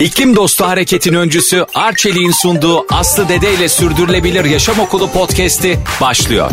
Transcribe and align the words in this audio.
İklim 0.00 0.36
Dostu 0.36 0.64
Hareket'in 0.64 1.14
öncüsü 1.14 1.66
Arçelik'in 1.74 2.30
sunduğu 2.30 2.86
Aslı 2.90 3.28
Dede 3.28 3.54
ile 3.54 3.68
Sürdürülebilir 3.68 4.44
Yaşam 4.44 4.78
Okulu 4.80 5.10
podcast'i 5.10 5.78
başlıyor. 6.00 6.50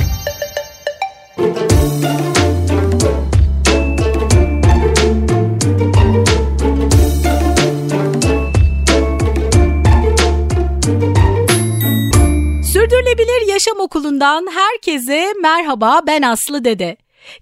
Sürdürülebilir 12.74 13.48
Yaşam 13.48 13.80
Okulu'ndan 13.80 14.48
herkese 14.56 15.34
merhaba 15.42 16.02
ben 16.08 16.22
Aslı 16.22 16.66
Dede. 16.66 16.98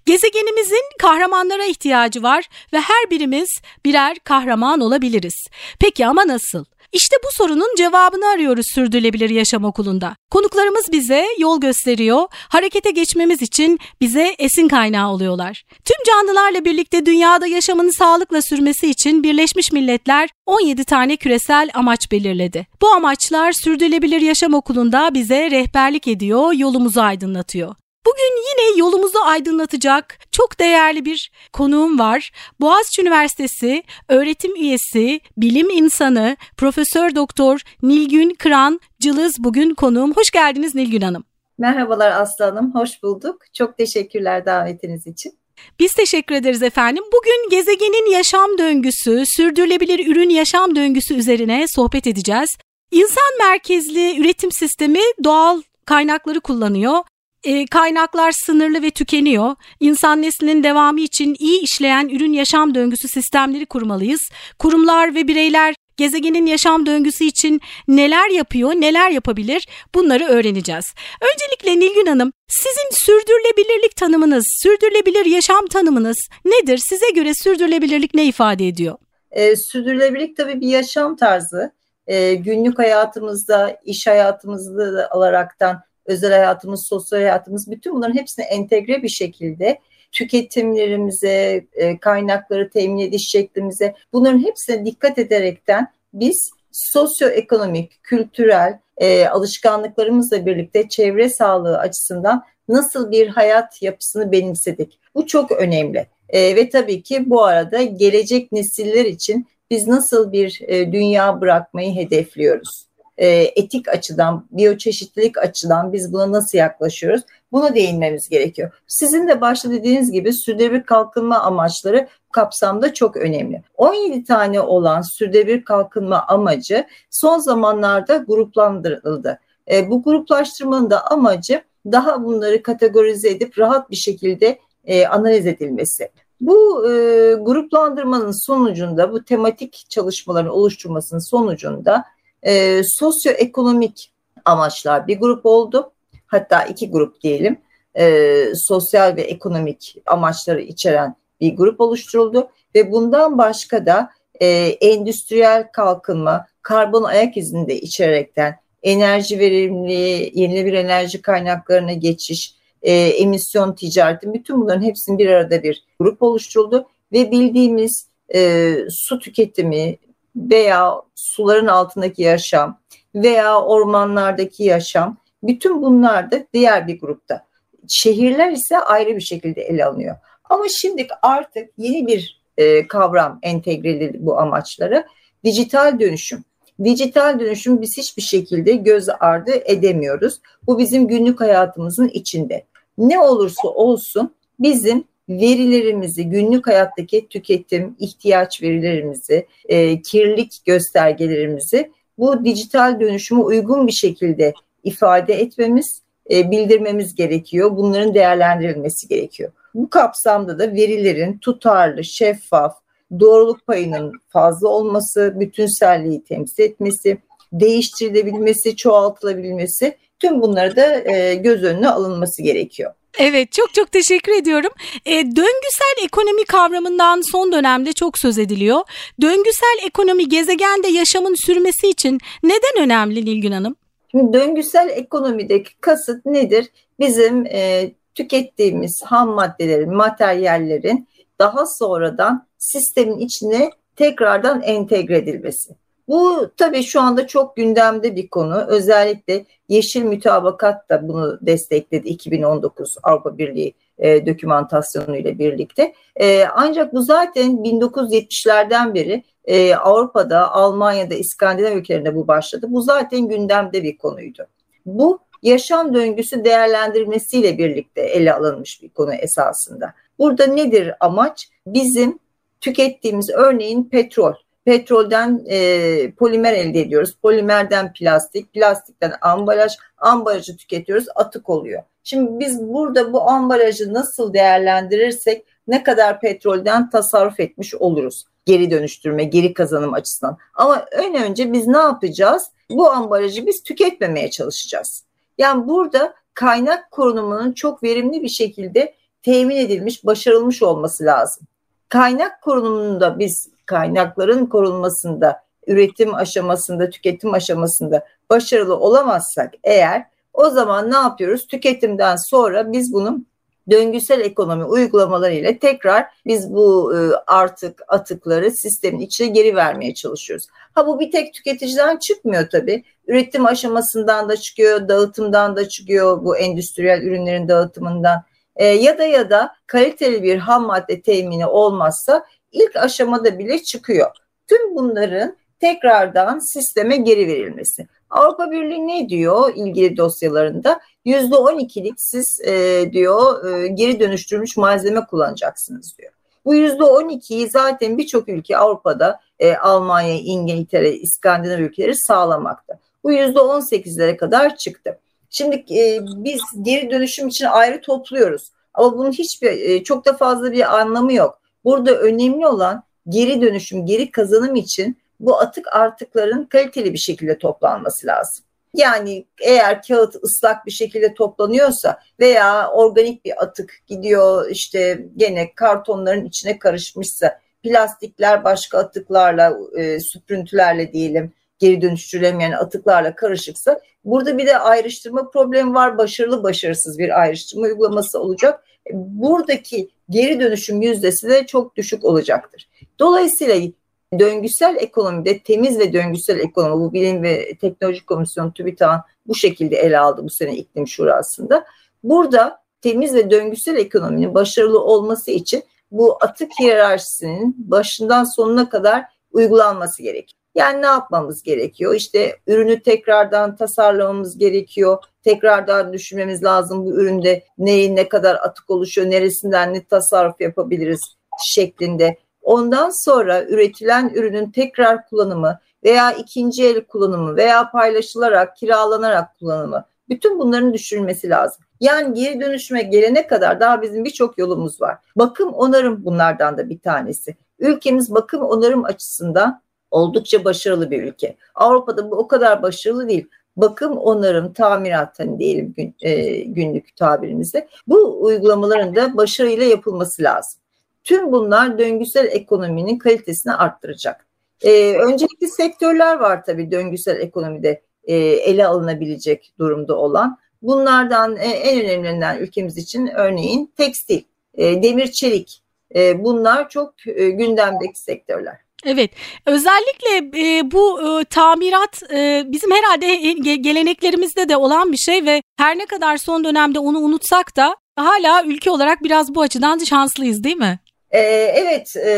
Gezegenimizin 0.06 0.82
kahramanlara 0.98 1.64
ihtiyacı 1.64 2.22
var 2.22 2.44
ve 2.72 2.80
her 2.80 3.10
birimiz 3.10 3.48
birer 3.84 4.18
kahraman 4.18 4.80
olabiliriz. 4.80 5.46
Peki 5.80 6.06
ama 6.06 6.26
nasıl? 6.26 6.64
İşte 6.94 7.16
bu 7.24 7.28
sorunun 7.32 7.74
cevabını 7.76 8.26
arıyoruz 8.26 8.66
Sürdürülebilir 8.74 9.30
Yaşam 9.30 9.64
Okulu'nda. 9.64 10.16
Konuklarımız 10.30 10.92
bize 10.92 11.26
yol 11.38 11.60
gösteriyor, 11.60 12.26
harekete 12.32 12.90
geçmemiz 12.90 13.42
için 13.42 13.78
bize 14.00 14.34
esin 14.38 14.68
kaynağı 14.68 15.10
oluyorlar. 15.10 15.64
Tüm 15.84 15.96
canlılarla 16.06 16.64
birlikte 16.64 17.06
dünyada 17.06 17.46
yaşamını 17.46 17.92
sağlıkla 17.92 18.42
sürmesi 18.42 18.90
için 18.90 19.22
Birleşmiş 19.22 19.72
Milletler 19.72 20.28
17 20.46 20.84
tane 20.84 21.16
küresel 21.16 21.70
amaç 21.74 22.12
belirledi. 22.12 22.66
Bu 22.82 22.88
amaçlar 22.88 23.52
Sürdürülebilir 23.52 24.20
Yaşam 24.20 24.54
Okulu'nda 24.54 25.14
bize 25.14 25.50
rehberlik 25.50 26.08
ediyor, 26.08 26.52
yolumuzu 26.52 27.00
aydınlatıyor. 27.00 27.74
Bugün 28.06 28.42
yine 28.48 28.78
yolumuzu 28.78 29.18
aydınlatacak 29.24 30.18
çok 30.32 30.60
değerli 30.60 31.04
bir 31.04 31.32
konuğum 31.52 31.98
var. 31.98 32.30
Boğaziçi 32.60 33.02
Üniversitesi 33.02 33.82
öğretim 34.08 34.56
üyesi, 34.56 35.20
bilim 35.36 35.70
insanı, 35.70 36.36
Profesör 36.56 37.14
Doktor 37.14 37.60
Nilgün 37.82 38.34
Kıran 38.34 38.80
Cılız 39.00 39.32
bugün 39.38 39.74
konuğum. 39.74 40.12
Hoş 40.12 40.30
geldiniz 40.30 40.74
Nilgün 40.74 41.00
Hanım. 41.00 41.24
Merhabalar 41.58 42.10
Aslı 42.10 42.44
Hanım, 42.44 42.74
hoş 42.74 43.02
bulduk. 43.02 43.42
Çok 43.52 43.78
teşekkürler 43.78 44.46
davetiniz 44.46 45.06
için. 45.06 45.38
Biz 45.78 45.92
teşekkür 45.92 46.34
ederiz 46.34 46.62
efendim. 46.62 47.04
Bugün 47.12 47.50
gezegenin 47.50 48.10
yaşam 48.10 48.58
döngüsü, 48.58 49.22
sürdürülebilir 49.26 50.06
ürün 50.06 50.30
yaşam 50.30 50.76
döngüsü 50.76 51.14
üzerine 51.14 51.64
sohbet 51.68 52.06
edeceğiz. 52.06 52.48
İnsan 52.90 53.38
merkezli 53.38 54.20
üretim 54.20 54.52
sistemi 54.52 55.00
doğal 55.24 55.62
kaynakları 55.86 56.40
kullanıyor 56.40 57.04
e, 57.44 57.66
kaynaklar 57.66 58.32
sınırlı 58.32 58.82
ve 58.82 58.90
tükeniyor. 58.90 59.56
İnsan 59.80 60.22
neslinin 60.22 60.64
devamı 60.64 61.00
için 61.00 61.36
iyi 61.38 61.60
işleyen 61.60 62.08
ürün 62.08 62.32
yaşam 62.32 62.74
döngüsü 62.74 63.08
sistemleri 63.08 63.66
kurmalıyız. 63.66 64.20
Kurumlar 64.58 65.14
ve 65.14 65.28
bireyler 65.28 65.74
gezegenin 65.96 66.46
yaşam 66.46 66.86
döngüsü 66.86 67.24
için 67.24 67.60
neler 67.88 68.30
yapıyor, 68.30 68.70
neler 68.70 69.10
yapabilir 69.10 69.68
bunları 69.94 70.24
öğreneceğiz. 70.24 70.94
Öncelikle 71.20 71.86
Nilgün 71.86 72.06
Hanım, 72.06 72.32
sizin 72.48 73.04
sürdürülebilirlik 73.04 73.96
tanımınız, 73.96 74.44
sürdürülebilir 74.62 75.24
yaşam 75.24 75.66
tanımınız 75.66 76.16
nedir? 76.44 76.78
Size 76.78 77.10
göre 77.10 77.34
sürdürülebilirlik 77.34 78.14
ne 78.14 78.24
ifade 78.24 78.68
ediyor? 78.68 78.96
E, 79.30 79.56
sürdürülebilirlik 79.56 80.36
tabii 80.36 80.60
bir 80.60 80.68
yaşam 80.68 81.16
tarzı. 81.16 81.72
E, 82.06 82.34
günlük 82.34 82.78
hayatımızda, 82.78 83.80
iş 83.84 84.06
hayatımızda 84.06 85.08
alaraktan 85.10 85.82
özel 86.06 86.32
hayatımız, 86.32 86.86
sosyal 86.88 87.18
hayatımız 87.18 87.70
bütün 87.70 87.94
bunların 87.94 88.14
hepsini 88.14 88.44
entegre 88.44 89.02
bir 89.02 89.08
şekilde 89.08 89.78
tüketimlerimize, 90.12 91.64
e, 91.74 91.98
kaynakları 91.98 92.70
temin 92.70 92.98
ediş 92.98 93.30
şeklimize 93.30 93.94
bunların 94.12 94.44
hepsine 94.44 94.86
dikkat 94.86 95.18
ederekten 95.18 95.88
biz 96.14 96.50
sosyoekonomik, 96.72 98.02
kültürel 98.02 98.78
e, 98.96 99.26
alışkanlıklarımızla 99.26 100.46
birlikte 100.46 100.88
çevre 100.88 101.28
sağlığı 101.28 101.78
açısından 101.78 102.44
nasıl 102.68 103.10
bir 103.10 103.28
hayat 103.28 103.82
yapısını 103.82 104.32
benimsedik. 104.32 104.98
Bu 105.14 105.26
çok 105.26 105.52
önemli. 105.52 106.06
E, 106.28 106.56
ve 106.56 106.68
tabii 106.68 107.02
ki 107.02 107.30
bu 107.30 107.44
arada 107.44 107.82
gelecek 107.82 108.52
nesiller 108.52 109.04
için 109.04 109.46
biz 109.70 109.86
nasıl 109.86 110.32
bir 110.32 110.60
e, 110.66 110.92
dünya 110.92 111.40
bırakmayı 111.40 111.94
hedefliyoruz? 111.94 112.86
E, 113.18 113.26
etik 113.28 113.88
açıdan, 113.88 114.46
biyoçeşitlilik 114.50 115.38
açıdan 115.38 115.92
biz 115.92 116.12
buna 116.12 116.32
nasıl 116.32 116.58
yaklaşıyoruz? 116.58 117.22
Buna 117.52 117.74
değinmemiz 117.74 118.28
gerekiyor. 118.28 118.70
Sizin 118.86 119.28
de 119.28 119.40
başta 119.40 119.70
dediğiniz 119.70 120.12
gibi 120.12 120.32
sürdürülebilir 120.32 120.82
kalkınma 120.82 121.38
amaçları 121.38 122.08
kapsamda 122.32 122.94
çok 122.94 123.16
önemli. 123.16 123.62
17 123.76 124.24
tane 124.24 124.60
olan 124.60 125.00
sürdürülebilir 125.00 125.64
kalkınma 125.64 126.24
amacı 126.28 126.86
son 127.10 127.38
zamanlarda 127.38 128.16
gruplandırıldı. 128.16 129.38
E, 129.72 129.90
bu 129.90 130.02
gruplaştırmanın 130.02 130.90
da 130.90 131.06
amacı 131.06 131.62
daha 131.92 132.24
bunları 132.24 132.62
kategorize 132.62 133.30
edip 133.30 133.58
rahat 133.58 133.90
bir 133.90 133.96
şekilde 133.96 134.58
e, 134.84 135.06
analiz 135.06 135.46
edilmesi. 135.46 136.10
Bu 136.40 136.90
e, 136.90 136.90
gruplandırmanın 137.34 138.30
sonucunda, 138.30 139.12
bu 139.12 139.24
tematik 139.24 139.86
çalışmaların 139.88 140.50
oluşturmasının 140.50 141.20
sonucunda 141.20 142.04
e, 142.46 142.82
sosyoekonomik 142.84 144.12
amaçlar 144.44 145.06
bir 145.06 145.20
grup 145.20 145.46
oldu. 145.46 145.92
Hatta 146.26 146.64
iki 146.64 146.90
grup 146.90 147.20
diyelim. 147.20 147.58
E, 147.98 148.46
sosyal 148.54 149.16
ve 149.16 149.22
ekonomik 149.22 149.96
amaçları 150.06 150.60
içeren 150.60 151.16
bir 151.40 151.56
grup 151.56 151.80
oluşturuldu 151.80 152.48
ve 152.74 152.92
bundan 152.92 153.38
başka 153.38 153.86
da 153.86 154.10
e, 154.40 154.46
endüstriyel 154.80 155.72
kalkınma, 155.72 156.46
karbon 156.62 157.02
ayak 157.02 157.36
izini 157.36 157.68
de 157.68 157.80
içererekten 157.80 158.56
enerji 158.82 159.38
verimliliği, 159.38 160.32
yenilenebilir 160.34 160.74
enerji 160.74 161.22
kaynaklarına 161.22 161.92
geçiş, 161.92 162.54
e, 162.82 162.92
emisyon 162.92 163.74
ticareti 163.74 164.32
bütün 164.32 164.60
bunların 164.60 164.82
hepsinin 164.82 165.18
bir 165.18 165.28
arada 165.28 165.62
bir 165.62 165.84
grup 166.00 166.22
oluşturuldu 166.22 166.88
ve 167.12 167.30
bildiğimiz 167.30 168.08
e, 168.34 168.74
su 168.90 169.18
tüketimi, 169.18 169.96
veya 170.36 170.94
suların 171.14 171.66
altındaki 171.66 172.22
yaşam 172.22 172.80
veya 173.14 173.60
ormanlardaki 173.60 174.64
yaşam 174.64 175.16
bütün 175.42 175.82
bunlar 175.82 176.30
da 176.30 176.46
diğer 176.52 176.88
bir 176.88 177.00
grupta. 177.00 177.46
Şehirler 177.88 178.52
ise 178.52 178.78
ayrı 178.78 179.16
bir 179.16 179.20
şekilde 179.20 179.62
ele 179.62 179.84
alınıyor. 179.84 180.16
Ama 180.44 180.64
şimdi 180.68 181.06
artık 181.22 181.70
yeni 181.78 182.06
bir 182.06 182.42
e, 182.56 182.86
kavram 182.86 183.38
entegre 183.42 183.90
edildi 183.90 184.18
bu 184.20 184.38
amaçlara. 184.38 185.04
Dijital 185.44 186.00
dönüşüm. 186.00 186.44
Dijital 186.84 187.40
dönüşüm 187.40 187.82
biz 187.82 187.96
hiçbir 187.96 188.22
şekilde 188.22 188.72
göz 188.72 189.08
ardı 189.20 189.52
edemiyoruz. 189.64 190.40
Bu 190.66 190.78
bizim 190.78 191.08
günlük 191.08 191.40
hayatımızın 191.40 192.08
içinde. 192.08 192.64
Ne 192.98 193.18
olursa 193.20 193.68
olsun 193.68 194.34
bizim 194.60 195.04
verilerimizi, 195.28 196.24
günlük 196.24 196.66
hayattaki 196.66 197.28
tüketim, 197.28 197.96
ihtiyaç 197.98 198.62
verilerimizi, 198.62 199.46
e, 199.68 200.02
kirlilik 200.02 200.64
göstergelerimizi 200.64 201.90
bu 202.18 202.44
dijital 202.44 203.00
dönüşüme 203.00 203.40
uygun 203.40 203.86
bir 203.86 203.92
şekilde 203.92 204.54
ifade 204.84 205.34
etmemiz, 205.34 206.02
e, 206.30 206.50
bildirmemiz 206.50 207.14
gerekiyor. 207.14 207.76
Bunların 207.76 208.14
değerlendirilmesi 208.14 209.08
gerekiyor. 209.08 209.52
Bu 209.74 209.90
kapsamda 209.90 210.58
da 210.58 210.72
verilerin 210.72 211.38
tutarlı, 211.38 212.04
şeffaf, 212.04 212.76
doğruluk 213.20 213.66
payının 213.66 214.12
fazla 214.28 214.68
olması, 214.68 215.34
bütünselliği 215.40 216.24
temsil 216.24 216.62
etmesi, 216.62 217.18
değiştirilebilmesi, 217.52 218.76
çoğaltılabilmesi 218.76 219.96
tüm 220.18 220.42
bunları 220.42 220.76
da 220.76 221.10
e, 221.10 221.34
göz 221.34 221.62
önüne 221.62 221.88
alınması 221.88 222.42
gerekiyor. 222.42 222.92
Evet 223.18 223.52
çok 223.52 223.74
çok 223.74 223.92
teşekkür 223.92 224.32
ediyorum. 224.32 224.70
E, 225.06 225.12
döngüsel 225.12 226.04
ekonomi 226.04 226.44
kavramından 226.44 227.20
son 227.32 227.52
dönemde 227.52 227.92
çok 227.92 228.18
söz 228.18 228.38
ediliyor. 228.38 228.80
Döngüsel 229.20 229.78
ekonomi 229.86 230.28
gezegende 230.28 230.88
yaşamın 230.88 231.46
sürmesi 231.46 231.88
için 231.88 232.18
neden 232.42 232.84
önemli 232.84 233.24
Nilgün 233.24 233.52
Hanım? 233.52 233.76
Şimdi 234.10 234.32
döngüsel 234.32 234.88
ekonomideki 234.88 235.80
kasıt 235.80 236.26
nedir? 236.26 236.66
Bizim 237.00 237.46
e, 237.46 237.92
tükettiğimiz 238.14 239.02
ham 239.04 239.28
maddelerin, 239.28 239.94
materyallerin 239.94 241.08
daha 241.38 241.66
sonradan 241.66 242.46
sistemin 242.58 243.18
içine 243.18 243.70
tekrardan 243.96 244.62
entegre 244.62 245.18
edilmesi. 245.18 245.74
Bu 246.08 246.50
tabii 246.56 246.82
şu 246.82 247.00
anda 247.00 247.26
çok 247.26 247.56
gündemde 247.56 248.16
bir 248.16 248.28
konu. 248.28 248.64
Özellikle 248.68 249.44
Yeşil 249.68 250.02
Mütabakat 250.02 250.90
da 250.90 251.08
bunu 251.08 251.38
destekledi 251.42 252.08
2019 252.08 252.96
Avrupa 253.02 253.38
Birliği 253.38 253.74
e, 253.98 254.26
dokümantasyonu 254.26 255.16
ile 255.16 255.38
birlikte. 255.38 255.94
E, 256.16 256.44
ancak 256.44 256.94
bu 256.94 257.02
zaten 257.02 257.50
1970'lerden 257.50 258.94
beri 258.94 259.22
e, 259.44 259.74
Avrupa'da, 259.74 260.52
Almanya'da, 260.52 261.14
İskandinav 261.14 261.72
ülkelerinde 261.76 262.16
bu 262.16 262.28
başladı. 262.28 262.66
Bu 262.68 262.82
zaten 262.82 263.28
gündemde 263.28 263.82
bir 263.82 263.98
konuydu. 263.98 264.46
Bu 264.86 265.18
yaşam 265.42 265.94
döngüsü 265.94 266.44
değerlendirmesiyle 266.44 267.58
birlikte 267.58 268.00
ele 268.00 268.34
alınmış 268.34 268.82
bir 268.82 268.88
konu 268.88 269.14
esasında. 269.14 269.94
Burada 270.18 270.46
nedir 270.46 270.92
amaç? 271.00 271.48
Bizim 271.66 272.18
tükettiğimiz 272.60 273.30
örneğin 273.30 273.84
petrol 273.84 274.34
Petrolden 274.64 275.44
e, 275.46 276.10
polimer 276.18 276.52
elde 276.52 276.80
ediyoruz. 276.80 277.16
Polimerden 277.22 277.92
plastik, 277.92 278.52
plastikten 278.52 279.12
ambalaj, 279.20 279.72
ambalajı 279.98 280.56
tüketiyoruz, 280.56 281.06
atık 281.14 281.50
oluyor. 281.50 281.82
Şimdi 282.04 282.40
biz 282.40 282.62
burada 282.62 283.12
bu 283.12 283.30
ambalajı 283.30 283.94
nasıl 283.94 284.34
değerlendirirsek 284.34 285.44
ne 285.68 285.82
kadar 285.82 286.20
petrolden 286.20 286.90
tasarruf 286.90 287.40
etmiş 287.40 287.74
oluruz. 287.74 288.24
Geri 288.46 288.70
dönüştürme, 288.70 289.24
geri 289.24 289.54
kazanım 289.54 289.94
açısından. 289.94 290.38
Ama 290.54 290.86
ön 290.92 291.14
önce 291.14 291.52
biz 291.52 291.66
ne 291.66 291.78
yapacağız? 291.78 292.50
Bu 292.70 292.90
ambalajı 292.90 293.46
biz 293.46 293.62
tüketmemeye 293.62 294.30
çalışacağız. 294.30 295.04
Yani 295.38 295.68
burada 295.68 296.14
kaynak 296.34 296.90
korunumunun 296.90 297.52
çok 297.52 297.82
verimli 297.82 298.22
bir 298.22 298.28
şekilde 298.28 298.94
temin 299.22 299.56
edilmiş, 299.56 300.06
başarılmış 300.06 300.62
olması 300.62 301.04
lazım. 301.04 301.46
Kaynak 301.94 302.42
korunumunda 302.42 303.18
biz 303.18 303.48
kaynakların 303.66 304.46
korunmasında, 304.46 305.42
üretim 305.66 306.14
aşamasında, 306.14 306.90
tüketim 306.90 307.34
aşamasında 307.34 308.06
başarılı 308.30 308.76
olamazsak 308.76 309.54
eğer 309.64 310.04
o 310.32 310.50
zaman 310.50 310.90
ne 310.90 310.96
yapıyoruz? 310.96 311.46
Tüketimden 311.46 312.16
sonra 312.30 312.72
biz 312.72 312.92
bunun 312.92 313.26
döngüsel 313.70 314.20
ekonomi 314.20 314.64
uygulamaları 314.64 315.34
ile 315.34 315.58
tekrar 315.58 316.06
biz 316.26 316.54
bu 316.54 316.96
e, 316.96 316.98
artık 317.26 317.82
atıkları 317.88 318.50
sistemin 318.50 319.00
içine 319.00 319.26
geri 319.26 319.56
vermeye 319.56 319.94
çalışıyoruz. 319.94 320.46
Ha 320.74 320.86
bu 320.86 321.00
bir 321.00 321.10
tek 321.10 321.34
tüketiciden 321.34 321.96
çıkmıyor 321.96 322.50
tabii. 322.50 322.84
Üretim 323.06 323.46
aşamasından 323.46 324.28
da 324.28 324.36
çıkıyor, 324.36 324.88
dağıtımdan 324.88 325.56
da 325.56 325.68
çıkıyor 325.68 326.24
bu 326.24 326.36
endüstriyel 326.36 327.02
ürünlerin 327.02 327.48
dağıtımından. 327.48 328.24
E, 328.56 328.66
ya 328.66 328.98
da 328.98 329.04
ya 329.04 329.30
da 329.30 329.54
kaliteli 329.66 330.22
bir 330.22 330.38
ham 330.38 330.66
madde 330.66 331.00
temini 331.00 331.46
olmazsa 331.46 332.26
ilk 332.52 332.76
aşamada 332.76 333.38
bile 333.38 333.62
çıkıyor. 333.62 334.10
Tüm 334.46 334.76
bunların 334.76 335.36
tekrardan 335.60 336.38
sisteme 336.38 336.96
geri 336.96 337.28
verilmesi. 337.28 337.86
Avrupa 338.10 338.50
Birliği 338.50 338.86
ne 338.86 339.08
diyor 339.08 339.52
ilgili 339.54 339.96
dosyalarında? 339.96 340.80
%12'lik 341.06 341.94
siz 341.96 342.40
e, 342.46 342.84
diyor 342.92 343.44
e, 343.44 343.68
geri 343.68 344.00
dönüştürülmüş 344.00 344.56
malzeme 344.56 345.00
kullanacaksınız 345.00 345.98
diyor. 345.98 346.12
Bu 346.44 346.54
%12'yi 346.54 347.50
zaten 347.50 347.98
birçok 347.98 348.28
ülke 348.28 348.56
Avrupa'da 348.56 349.20
e, 349.38 349.56
Almanya, 349.56 350.14
İngiltere, 350.14 350.92
İskandinav 350.92 351.58
ülkeleri 351.58 351.96
sağlamakta. 351.96 352.78
Bu 353.04 353.12
%18'lere 353.12 354.16
kadar 354.16 354.56
çıktı. 354.56 354.98
Şimdi 355.36 355.56
e, 355.56 356.00
biz 356.02 356.40
geri 356.62 356.90
dönüşüm 356.90 357.28
için 357.28 357.44
ayrı 357.44 357.80
topluyoruz. 357.80 358.52
Ama 358.74 358.98
bunun 358.98 359.12
hiçbir 359.12 359.48
e, 359.50 359.84
çok 359.84 360.06
da 360.06 360.16
fazla 360.16 360.52
bir 360.52 360.80
anlamı 360.80 361.12
yok. 361.12 361.40
Burada 361.64 361.94
önemli 361.94 362.46
olan 362.46 362.82
geri 363.08 363.42
dönüşüm, 363.42 363.86
geri 363.86 364.10
kazanım 364.10 364.56
için 364.56 364.98
bu 365.20 365.40
atık 365.40 365.76
artıkların 365.76 366.44
kaliteli 366.44 366.92
bir 366.92 366.98
şekilde 366.98 367.38
toplanması 367.38 368.06
lazım. 368.06 368.44
Yani 368.74 369.24
eğer 369.40 369.82
kağıt 369.82 370.14
ıslak 370.24 370.66
bir 370.66 370.70
şekilde 370.70 371.14
toplanıyorsa 371.14 372.00
veya 372.20 372.70
organik 372.70 373.24
bir 373.24 373.42
atık 373.42 373.82
gidiyor 373.86 374.50
işte 374.50 375.06
gene 375.16 375.54
kartonların 375.54 376.24
içine 376.24 376.58
karışmışsa 376.58 377.40
plastikler 377.62 378.44
başka 378.44 378.78
atıklarla 378.78 379.58
e, 379.76 380.00
süprüntülerle 380.00 380.92
diyelim 380.92 381.32
geri 381.58 381.80
dönüştürülemeyen 381.80 382.52
atıklarla 382.52 383.14
karışıksa 383.14 383.80
burada 384.04 384.38
bir 384.38 384.46
de 384.46 384.58
ayrıştırma 384.58 385.30
problemi 385.30 385.74
var. 385.74 385.98
Başarılı 385.98 386.42
başarısız 386.42 386.98
bir 386.98 387.20
ayrıştırma 387.20 387.66
uygulaması 387.66 388.20
olacak. 388.20 388.64
Buradaki 388.92 389.90
geri 390.10 390.40
dönüşüm 390.40 390.82
yüzdesi 390.82 391.28
de 391.28 391.46
çok 391.46 391.76
düşük 391.76 392.04
olacaktır. 392.04 392.68
Dolayısıyla 392.98 393.70
döngüsel 394.18 394.76
ekonomide 394.80 395.38
temiz 395.38 395.78
ve 395.78 395.92
döngüsel 395.92 396.38
ekonomi 396.38 396.84
bu 396.84 396.92
bilim 396.92 397.22
ve 397.22 397.54
teknoloji 397.60 398.06
komisyonu 398.06 398.52
TÜBİTAK'ın 398.52 399.00
bu 399.26 399.34
şekilde 399.34 399.76
ele 399.76 399.98
aldı 399.98 400.24
bu 400.24 400.30
sene 400.30 400.56
iklim 400.56 400.88
şurasında. 400.88 401.64
Burada 402.02 402.62
temiz 402.80 403.14
ve 403.14 403.30
döngüsel 403.30 403.76
ekonominin 403.76 404.34
başarılı 404.34 404.80
olması 404.80 405.30
için 405.30 405.64
bu 405.90 406.16
atık 406.20 406.50
hiyerarşisinin 406.60 407.56
başından 407.58 408.24
sonuna 408.36 408.68
kadar 408.68 409.04
uygulanması 409.32 410.02
gerekiyor. 410.02 410.43
Yani 410.54 410.82
ne 410.82 410.86
yapmamız 410.86 411.42
gerekiyor? 411.42 411.94
İşte 411.94 412.36
ürünü 412.46 412.82
tekrardan 412.82 413.56
tasarlamamız 413.56 414.38
gerekiyor. 414.38 414.98
Tekrardan 415.24 415.92
düşünmemiz 415.92 416.44
lazım 416.44 416.84
bu 416.84 416.92
üründe 416.92 417.44
neyin 417.58 417.96
ne 417.96 418.08
kadar 418.08 418.34
atık 418.34 418.70
oluşuyor, 418.70 419.10
neresinden 419.10 419.74
ne 419.74 419.84
tasarruf 419.84 420.40
yapabiliriz 420.40 421.00
şeklinde. 421.46 422.18
Ondan 422.42 422.90
sonra 423.04 423.44
üretilen 423.44 424.08
ürünün 424.14 424.50
tekrar 424.50 425.06
kullanımı 425.06 425.58
veya 425.84 426.12
ikinci 426.12 426.66
el 426.66 426.84
kullanımı 426.84 427.36
veya 427.36 427.70
paylaşılarak, 427.70 428.56
kiralanarak 428.56 429.38
kullanımı 429.38 429.84
bütün 430.08 430.38
bunların 430.38 430.74
düşünülmesi 430.74 431.30
lazım. 431.30 431.64
Yani 431.80 432.14
geri 432.14 432.40
dönüşüme 432.40 432.82
gelene 432.82 433.26
kadar 433.26 433.60
daha 433.60 433.82
bizim 433.82 434.04
birçok 434.04 434.38
yolumuz 434.38 434.80
var. 434.80 434.98
Bakım 435.16 435.52
onarım 435.52 436.04
bunlardan 436.04 436.58
da 436.58 436.68
bir 436.68 436.78
tanesi. 436.78 437.36
Ülkemiz 437.58 438.14
bakım 438.14 438.42
onarım 438.42 438.84
açısından 438.84 439.62
oldukça 439.94 440.44
başarılı 440.44 440.90
bir 440.90 441.02
ülke. 441.02 441.36
Avrupa'da 441.54 442.10
bu 442.10 442.16
o 442.16 442.28
kadar 442.28 442.62
başarılı 442.62 443.08
değil. 443.08 443.28
Bakım, 443.56 443.96
onarım, 443.96 444.52
tamirat 444.52 445.18
hani 445.18 445.38
diyelim 445.38 445.74
gün, 445.76 445.94
e, 446.00 446.40
günlük 446.40 446.96
tabirimizde 446.96 447.68
bu 447.86 448.22
uygulamaların 448.24 448.96
da 448.96 449.16
başarıyla 449.16 449.64
yapılması 449.64 450.22
lazım. 450.22 450.60
Tüm 451.04 451.32
bunlar 451.32 451.78
döngüsel 451.78 452.26
ekonominin 452.26 452.98
kalitesini 452.98 453.54
arttıracak. 453.54 454.26
E, 454.62 454.98
öncelikli 454.98 455.48
sektörler 455.48 456.16
var 456.16 456.44
tabii 456.44 456.70
döngüsel 456.70 457.20
ekonomide 457.20 457.82
e, 458.04 458.16
ele 458.16 458.66
alınabilecek 458.66 459.52
durumda 459.58 459.96
olan. 459.96 460.38
Bunlardan 460.62 461.36
e, 461.36 461.44
en 461.44 461.84
önemlilerinden 461.84 462.38
ülkemiz 462.38 462.76
için 462.76 463.06
örneğin 463.06 463.72
tekstil, 463.76 464.22
e, 464.54 464.82
demir 464.82 465.06
çelik 465.06 465.62
e, 465.94 466.24
bunlar 466.24 466.68
çok 466.68 467.06
e, 467.06 467.30
gündemdeki 467.30 468.00
sektörler. 468.00 468.63
Evet, 468.84 469.10
özellikle 469.46 470.40
e, 470.40 470.70
bu 470.70 471.00
e, 471.00 471.24
tamirat 471.24 472.02
e, 472.12 472.42
bizim 472.46 472.70
herhalde 472.70 473.32
geleneklerimizde 473.56 474.48
de 474.48 474.56
olan 474.56 474.92
bir 474.92 474.96
şey 474.96 475.26
ve 475.26 475.42
her 475.56 475.78
ne 475.78 475.86
kadar 475.86 476.16
son 476.16 476.44
dönemde 476.44 476.78
onu 476.78 476.98
unutsak 476.98 477.56
da 477.56 477.76
hala 477.96 478.44
ülke 478.44 478.70
olarak 478.70 479.02
biraz 479.02 479.34
bu 479.34 479.42
açıdan 479.42 479.78
şanslıyız 479.78 480.44
değil 480.44 480.56
mi? 480.56 480.78
Ee, 481.10 481.20
evet, 481.54 481.96
e, 481.96 482.10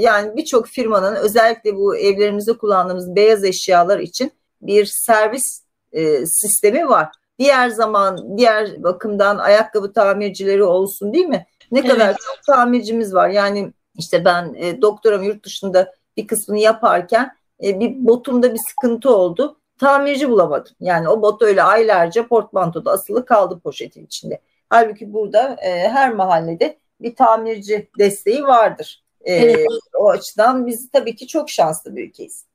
yani 0.00 0.36
birçok 0.36 0.66
firmanın 0.66 1.14
özellikle 1.14 1.76
bu 1.76 1.96
evlerimizde 1.96 2.52
kullandığımız 2.52 3.16
beyaz 3.16 3.44
eşyalar 3.44 3.98
için 3.98 4.32
bir 4.62 4.84
servis 4.84 5.64
e, 5.92 6.26
sistemi 6.26 6.88
var. 6.88 7.08
Diğer 7.38 7.68
zaman, 7.68 8.38
diğer 8.38 8.82
bakımdan 8.82 9.38
ayakkabı 9.38 9.92
tamircileri 9.92 10.64
olsun 10.64 11.14
değil 11.14 11.26
mi? 11.26 11.46
Ne 11.72 11.78
evet. 11.78 11.90
kadar 11.90 12.12
çok 12.12 12.42
tamircimiz 12.46 13.14
var. 13.14 13.28
Yani 13.28 13.72
işte 13.98 14.24
ben 14.24 14.54
e, 14.54 14.82
doktoram 14.82 15.22
yurt 15.22 15.44
dışında 15.44 15.92
bir 16.16 16.26
kısmını 16.26 16.58
yaparken 16.58 17.36
e, 17.62 17.80
bir 17.80 18.06
botumda 18.06 18.54
bir 18.54 18.60
sıkıntı 18.68 19.16
oldu. 19.16 19.60
Tamirci 19.78 20.30
bulamadım. 20.30 20.72
Yani 20.80 21.08
o 21.08 21.22
bot 21.22 21.42
öyle 21.42 21.62
aylarca 21.62 22.28
portmantoda 22.28 22.92
asılı 22.92 23.24
kaldı 23.24 23.60
poşetin 23.64 24.06
içinde. 24.06 24.40
Halbuki 24.70 25.12
burada 25.12 25.56
e, 25.62 25.88
her 25.88 26.14
mahallede 26.14 26.78
bir 27.00 27.16
tamirci 27.16 27.90
desteği 27.98 28.42
vardır. 28.42 29.04
E, 29.20 29.34
evet. 29.34 29.66
O 29.98 30.10
açıdan 30.10 30.66
biz 30.66 30.90
tabii 30.90 31.16
ki 31.16 31.26
çok 31.26 31.50
şanslı 31.50 31.96
bir 31.96 32.08
ülkeyiz. 32.08 32.46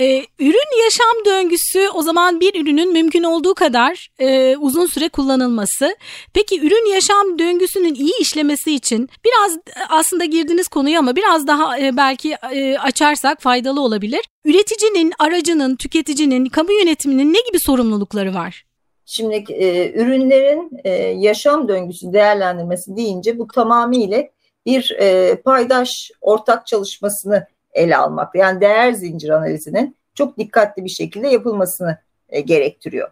Ee, 0.00 0.26
ürün 0.38 0.82
yaşam 0.84 1.24
döngüsü 1.26 1.88
o 1.94 2.02
zaman 2.02 2.40
bir 2.40 2.62
ürünün 2.62 2.92
mümkün 2.92 3.22
olduğu 3.22 3.54
kadar 3.54 4.08
e, 4.18 4.56
uzun 4.56 4.86
süre 4.86 5.08
kullanılması. 5.08 5.96
Peki 6.34 6.60
ürün 6.60 6.92
yaşam 6.92 7.38
döngüsünün 7.38 7.94
iyi 7.94 8.12
işlemesi 8.20 8.74
için 8.74 9.08
biraz 9.24 9.58
aslında 9.88 10.24
girdiğiniz 10.24 10.68
konuyu 10.68 10.98
ama 10.98 11.16
biraz 11.16 11.46
daha 11.46 11.78
e, 11.78 11.96
belki 11.96 12.36
e, 12.52 12.78
açarsak 12.78 13.40
faydalı 13.40 13.80
olabilir. 13.80 14.20
Üreticinin, 14.44 15.12
aracının, 15.18 15.76
tüketicinin, 15.76 16.46
kamu 16.46 16.72
yönetiminin 16.72 17.34
ne 17.34 17.38
gibi 17.48 17.60
sorumlulukları 17.60 18.34
var? 18.34 18.66
Şimdi 19.06 19.44
e, 19.52 19.92
ürünlerin 19.92 20.70
e, 20.84 20.90
yaşam 21.18 21.68
döngüsü 21.68 22.12
değerlendirmesi 22.12 22.96
deyince 22.96 23.38
bu 23.38 23.46
tamamıyla 23.46 24.24
bir 24.66 24.96
e, 25.00 25.36
paydaş 25.44 26.10
ortak 26.20 26.66
çalışmasını 26.66 27.46
ele 27.76 27.96
almak. 27.96 28.34
Yani 28.34 28.60
değer 28.60 28.92
zincir 28.92 29.28
analizinin 29.28 29.96
çok 30.14 30.38
dikkatli 30.38 30.84
bir 30.84 30.90
şekilde 30.90 31.28
yapılmasını 31.28 31.98
e, 32.28 32.40
gerektiriyor. 32.40 33.10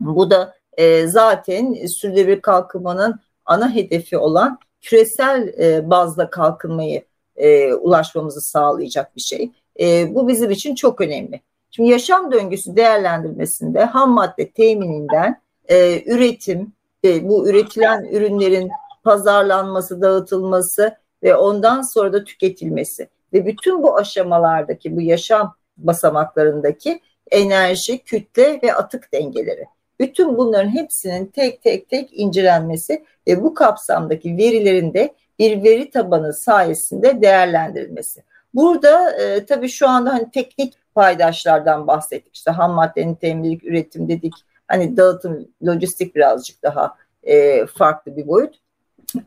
Bu 0.00 0.30
da 0.30 0.54
e, 0.76 1.06
zaten 1.06 1.86
sürdürülebilir 1.86 2.40
kalkınmanın 2.40 3.20
ana 3.44 3.74
hedefi 3.74 4.18
olan 4.18 4.58
küresel 4.80 5.48
e, 5.58 5.90
bazda 5.90 6.30
kalkınmayı 6.30 7.04
e, 7.36 7.74
ulaşmamızı 7.74 8.40
sağlayacak 8.40 9.16
bir 9.16 9.20
şey. 9.20 9.50
E, 9.80 10.14
bu 10.14 10.28
bizim 10.28 10.50
için 10.50 10.74
çok 10.74 11.00
önemli. 11.00 11.40
Şimdi 11.70 11.90
yaşam 11.90 12.32
döngüsü 12.32 12.76
değerlendirmesinde 12.76 13.84
ham 13.84 14.10
madde 14.10 14.50
temininden 14.50 15.40
e, 15.68 16.02
üretim, 16.06 16.72
e, 17.04 17.28
bu 17.28 17.48
üretilen 17.48 18.04
ürünlerin 18.04 18.70
pazarlanması, 19.04 20.00
dağıtılması 20.00 20.96
ve 21.22 21.36
ondan 21.36 21.82
sonra 21.82 22.12
da 22.12 22.24
tüketilmesi. 22.24 23.08
Ve 23.32 23.46
bütün 23.46 23.82
bu 23.82 23.96
aşamalardaki 23.96 24.96
bu 24.96 25.00
yaşam 25.00 25.54
basamaklarındaki 25.76 27.00
enerji, 27.30 27.98
kütle 27.98 28.60
ve 28.62 28.74
atık 28.74 29.12
dengeleri. 29.12 29.64
Bütün 30.00 30.36
bunların 30.36 30.68
hepsinin 30.68 31.26
tek 31.26 31.62
tek 31.62 31.88
tek 31.88 32.10
incelenmesi 32.12 33.04
ve 33.28 33.42
bu 33.42 33.54
kapsamdaki 33.54 34.36
verilerin 34.36 34.94
de 34.94 35.14
bir 35.38 35.62
veri 35.64 35.90
tabanı 35.90 36.34
sayesinde 36.34 37.22
değerlendirilmesi. 37.22 38.22
Burada 38.54 39.12
e, 39.22 39.46
tabii 39.46 39.68
şu 39.68 39.88
anda 39.88 40.12
hani 40.12 40.30
teknik 40.30 40.74
paydaşlardan 40.94 41.86
bahsettik. 41.86 42.36
İşte 42.36 42.50
ham 42.50 42.72
maddenin 42.72 43.14
teminlik, 43.14 43.64
üretim 43.64 44.08
dedik. 44.08 44.34
Hani 44.68 44.96
dağıtım, 44.96 45.48
lojistik 45.66 46.14
birazcık 46.14 46.62
daha 46.62 46.96
e, 47.22 47.66
farklı 47.66 48.16
bir 48.16 48.28
boyut. 48.28 48.54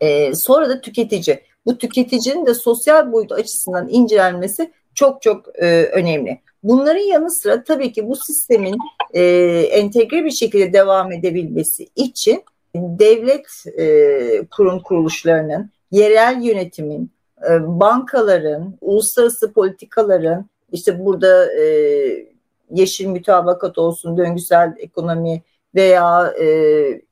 E, 0.02 0.36
sonra 0.36 0.70
da 0.70 0.82
tüketici. 0.82 1.44
Bu 1.66 1.78
tüketicinin 1.78 2.46
de 2.46 2.54
sosyal 2.54 3.12
boyut 3.12 3.32
açısından 3.32 3.88
incelenmesi 3.90 4.72
çok 4.94 5.22
çok 5.22 5.64
e, 5.64 5.84
önemli. 5.84 6.40
Bunların 6.64 7.02
yanı 7.02 7.32
sıra 7.32 7.64
tabii 7.64 7.94
ki 7.94 8.08
bu 8.08 8.16
sistemin 8.16 8.78
e, 9.14 9.24
entegre 9.72 10.26
bir 10.26 10.32
şekilde 10.32 10.74
devam 10.74 11.12
edebilmesi 11.12 11.88
için 11.96 12.44
devlet 12.76 13.46
e, 13.78 14.46
kurum 14.52 14.80
kuruluşlarının, 14.80 15.70
yerel 15.92 16.42
yönetimin, 16.42 17.12
e, 17.50 17.80
bankaların, 17.80 18.78
uluslararası 18.82 19.54
politikaların, 19.54 20.46
işte 20.72 21.06
burada 21.06 21.62
e, 21.62 21.66
yeşil 22.72 23.06
mütabakat 23.06 23.78
olsun, 23.78 24.18
döngüsel 24.18 24.74
ekonomi 24.78 25.42
veya 25.76 26.34
e, 26.42 26.48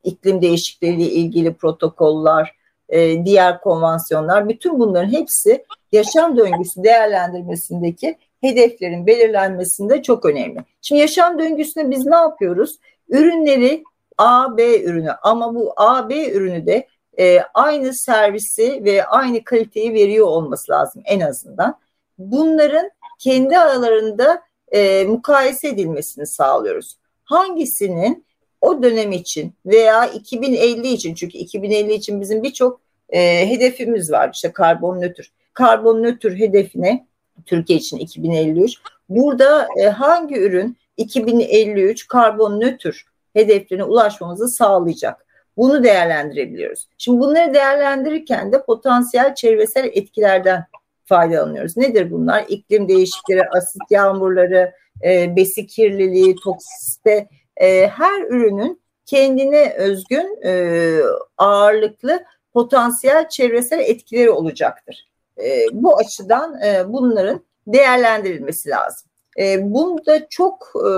iklim 0.03 0.41
değişikliği 0.41 0.95
ile 0.95 1.03
ilgili 1.03 1.53
protokoller, 1.53 2.51
e, 2.89 3.25
diğer 3.25 3.61
konvansiyonlar, 3.61 4.49
bütün 4.49 4.79
bunların 4.79 5.11
hepsi 5.11 5.65
yaşam 5.91 6.37
döngüsü 6.37 6.83
değerlendirmesindeki 6.83 8.17
hedeflerin 8.41 9.07
belirlenmesinde 9.07 10.03
çok 10.03 10.25
önemli. 10.25 10.59
Şimdi 10.81 11.01
yaşam 11.01 11.39
döngüsünde 11.39 11.91
biz 11.91 12.05
ne 12.05 12.15
yapıyoruz? 12.15 12.79
Ürünleri 13.09 13.83
A, 14.17 14.57
B 14.57 14.83
ürünü 14.83 15.11
ama 15.21 15.55
bu 15.55 15.73
A, 15.77 16.09
B 16.09 16.31
ürünü 16.31 16.65
de 16.65 16.87
e, 17.19 17.39
aynı 17.53 17.93
servisi 17.93 18.83
ve 18.85 19.05
aynı 19.05 19.43
kaliteyi 19.43 19.93
veriyor 19.93 20.27
olması 20.27 20.71
lazım 20.71 21.01
en 21.05 21.19
azından. 21.19 21.79
Bunların 22.17 22.89
kendi 23.19 23.57
aralarında 23.57 24.41
e, 24.71 25.03
mukayese 25.03 25.67
edilmesini 25.67 26.27
sağlıyoruz. 26.27 26.97
Hangisinin 27.23 28.25
o 28.63 28.83
dönem 28.83 29.11
için 29.11 29.53
veya 29.65 30.05
2050 30.05 30.87
için 30.87 31.13
çünkü 31.13 31.37
2050 31.37 31.93
için 31.93 32.21
bizim 32.21 32.43
birçok 32.43 32.81
e, 33.09 33.49
hedefimiz 33.49 34.11
var 34.11 34.31
işte 34.33 34.51
karbon 34.51 35.01
nötr. 35.01 35.31
Karbon 35.53 36.03
nötr 36.03 36.31
hedefine 36.31 37.07
Türkiye 37.45 37.79
için 37.79 37.97
2053. 37.97 38.77
Burada 39.09 39.67
e, 39.77 39.85
hangi 39.85 40.39
ürün 40.39 40.77
2053 40.97 42.07
karbon 42.07 42.59
nötr 42.59 43.05
hedeflerine 43.33 43.83
ulaşmamızı 43.83 44.47
sağlayacak? 44.47 45.25
Bunu 45.57 45.83
değerlendirebiliyoruz. 45.83 46.87
Şimdi 46.97 47.19
bunları 47.19 47.53
değerlendirirken 47.53 48.51
de 48.51 48.63
potansiyel 48.63 49.35
çevresel 49.35 49.85
etkilerden 49.93 50.65
faydalanıyoruz. 51.05 51.77
Nedir 51.77 52.11
bunlar? 52.11 52.45
İklim 52.47 52.87
değişiklikleri, 52.87 53.49
asit 53.49 53.81
yağmurları, 53.89 54.73
e, 55.03 55.35
besi 55.35 55.67
kirliliği, 55.67 56.35
toksite 56.35 57.27
e, 57.57 57.87
her 57.87 58.21
ürünün 58.21 58.81
kendine 59.05 59.73
özgün 59.73 60.39
e, 60.45 60.99
ağırlıklı 61.37 62.23
potansiyel 62.53 63.29
çevresel 63.29 63.79
etkileri 63.79 64.29
olacaktır. 64.29 65.07
E, 65.43 65.65
bu 65.73 65.97
açıdan 65.97 66.61
e, 66.61 66.93
bunların 66.93 67.43
değerlendirilmesi 67.67 68.69
lazım. 68.69 69.09
E, 69.39 69.73
bunda 69.73 70.27
çok 70.29 70.71
e, 70.75 70.89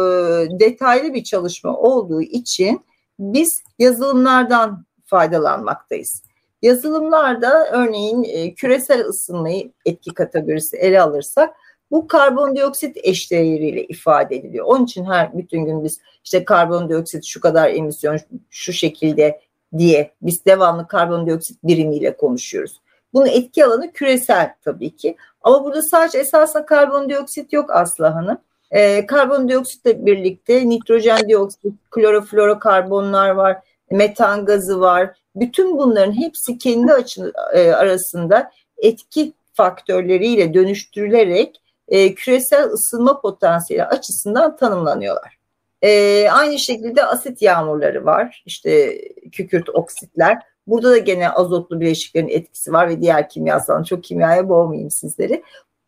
detaylı 0.60 1.14
bir 1.14 1.24
çalışma 1.24 1.78
olduğu 1.78 2.22
için 2.22 2.82
biz 3.20 3.64
yazılımlardan 3.80 4.86
faydalanmaktayız. 5.06 6.24
Yazılımlarda 6.62 7.70
örneğin 7.72 8.24
e, 8.24 8.54
küresel 8.54 9.06
ısınmayı 9.06 9.72
etki 9.86 10.14
kategorisi 10.14 10.78
ele 10.78 11.02
alırsak 11.02 11.56
bu 11.92 12.08
karbondioksit 12.08 12.98
eşdeğeriyle 13.04 13.84
ifade 13.84 14.36
ediliyor. 14.36 14.66
Onun 14.66 14.86
için 14.86 15.06
her 15.06 15.38
bütün 15.38 15.66
gün 15.66 15.84
biz 15.84 16.00
işte 16.24 16.46
karbondioksit 16.46 17.26
şu 17.26 17.42
kadar 17.42 17.70
emisyon 17.70 18.20
şu 18.50 18.74
şekilde 18.74 19.42
diye 19.78 20.12
biz 20.22 20.46
devamlı 20.46 20.88
karbondioksit 20.88 21.64
birimiyle 21.64 22.18
konuşuyoruz. 22.18 22.82
Bunun 23.14 23.26
etki 23.26 23.66
alanı 23.66 23.92
küresel 23.92 24.54
tabii 24.64 24.96
ki. 24.96 25.16
Ama 25.42 25.64
burada 25.64 25.82
sadece 25.82 26.18
esasında 26.18 26.66
karbondioksit 26.66 27.54
yok 27.54 27.70
Aslı 27.72 28.06
Hanım. 28.06 28.38
E, 28.72 29.06
karbondioksitle 29.06 30.06
birlikte 30.06 30.70
nitrojen 30.70 31.30
dioksit, 31.30 31.74
kloroflorokarbonlar 31.92 33.30
var, 33.30 33.58
metan 33.92 34.46
gazı 34.46 34.80
var. 34.80 35.16
Bütün 35.36 35.78
bunların 35.78 36.22
hepsi 36.22 36.58
kendi 36.58 36.94
açı, 36.94 37.34
e, 37.54 37.72
arasında 37.72 38.52
etki 38.78 39.34
faktörleriyle 39.54 40.54
dönüştürülerek 40.54 41.62
e, 41.88 42.16
küresel 42.16 42.64
ısınma 42.64 43.22
potansiyeli 43.22 43.86
açısından 43.86 44.56
tanımlanıyorlar. 44.56 45.38
E, 45.82 46.30
aynı 46.30 46.60
şekilde 46.60 47.06
asit 47.06 47.42
yağmurları 47.42 48.06
var. 48.06 48.44
İşte 48.46 49.02
kükürt 49.32 49.70
oksitler. 49.70 50.38
Burada 50.68 50.92
da 50.92 50.98
gene 50.98 51.30
azotlu 51.30 51.80
bileşiklerin 51.80 52.30
etkisi 52.30 52.74
var 52.74 52.90
ve 52.90 53.02
diğer 53.02 53.30
kimyasal 53.30 53.84
çok 53.84 54.04
kimyaya 54.04 54.50
boğmayayım 54.50 54.92
sizleri. 54.92 55.44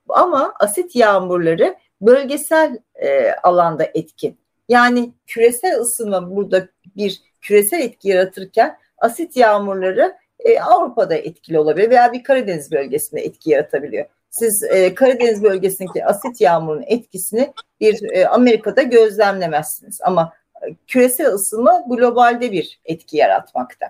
Ama 0.10 0.54
asit 0.60 0.96
yağmurları 0.96 1.75
bölgesel 2.01 2.77
e, 2.96 3.32
alanda 3.32 3.84
etkin. 3.94 4.38
Yani 4.70 5.12
küresel 5.27 5.80
ısınma 5.80 6.36
burada 6.36 6.68
bir 6.96 7.22
küresel 7.42 7.82
etki 7.82 8.10
yaratırken 8.10 8.77
asit 8.98 9.38
yağmurları 9.38 10.18
e, 10.39 10.60
Avrupa'da 10.60 11.16
etkili 11.16 11.60
olabilir 11.60 11.89
veya 11.89 12.13
bir 12.13 12.24
Karadeniz 12.24 12.72
bölgesinde 12.72 13.22
etki 13.22 13.50
yaratabiliyor. 13.50 14.06
Siz 14.29 14.63
e, 14.63 14.96
Karadeniz 14.96 15.43
bölgesindeki 15.43 16.05
asit 16.05 16.41
yağmurun 16.41 16.84
etkisini 16.88 17.53
bir 17.79 18.12
e, 18.12 18.27
Amerika'da 18.27 18.81
gözlemlemezsiniz 18.81 20.00
ama 20.03 20.34
e, 20.62 20.75
küresel 20.88 21.34
ısınma 21.34 21.84
globalde 21.89 22.51
bir 22.51 22.79
etki 22.86 23.17
yaratmakta. 23.17 23.86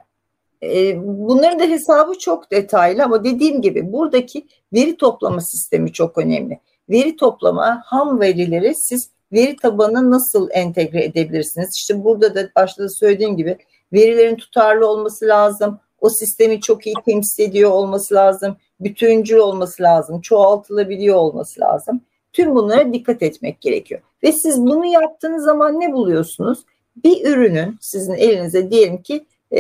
E, 0.63 0.97
bunların 1.07 1.59
da 1.59 1.63
hesabı 1.63 2.17
çok 2.17 2.51
detaylı 2.51 3.03
ama 3.03 3.23
dediğim 3.23 3.61
gibi 3.61 3.93
buradaki 3.93 4.47
veri 4.73 4.97
toplama 4.97 5.41
sistemi 5.41 5.93
çok 5.93 6.17
önemli. 6.17 6.59
Veri 6.89 7.15
toplama 7.15 7.81
ham 7.85 8.19
verileri 8.19 8.75
siz 8.75 9.09
veri 9.33 9.55
tabanına 9.55 10.11
nasıl 10.11 10.49
entegre 10.51 11.03
edebilirsiniz? 11.03 11.69
İşte 11.77 12.03
burada 12.03 12.35
da 12.35 12.49
başta 12.55 12.83
da 12.83 12.89
söylediğim 12.89 13.37
gibi 13.37 13.57
verilerin 13.93 14.35
tutarlı 14.35 14.87
olması 14.87 15.25
lazım. 15.25 15.79
O 16.01 16.09
sistemi 16.09 16.61
çok 16.61 16.87
iyi 16.87 16.95
temsil 17.05 17.43
ediyor 17.43 17.71
olması 17.71 18.15
lazım. 18.15 18.57
Bütüncül 18.79 19.37
olması 19.37 19.83
lazım. 19.83 20.21
Çoğaltılabiliyor 20.21 21.15
olması 21.15 21.61
lazım. 21.61 22.01
Tüm 22.33 22.55
bunlara 22.55 22.93
dikkat 22.93 23.23
etmek 23.23 23.61
gerekiyor. 23.61 24.01
Ve 24.23 24.31
siz 24.31 24.61
bunu 24.61 24.85
yaptığınız 24.85 25.43
zaman 25.43 25.79
ne 25.79 25.93
buluyorsunuz? 25.93 26.65
Bir 27.03 27.25
ürünün 27.25 27.77
sizin 27.81 28.13
elinize 28.13 28.71
diyelim 28.71 29.01
ki 29.01 29.25
e, 29.51 29.59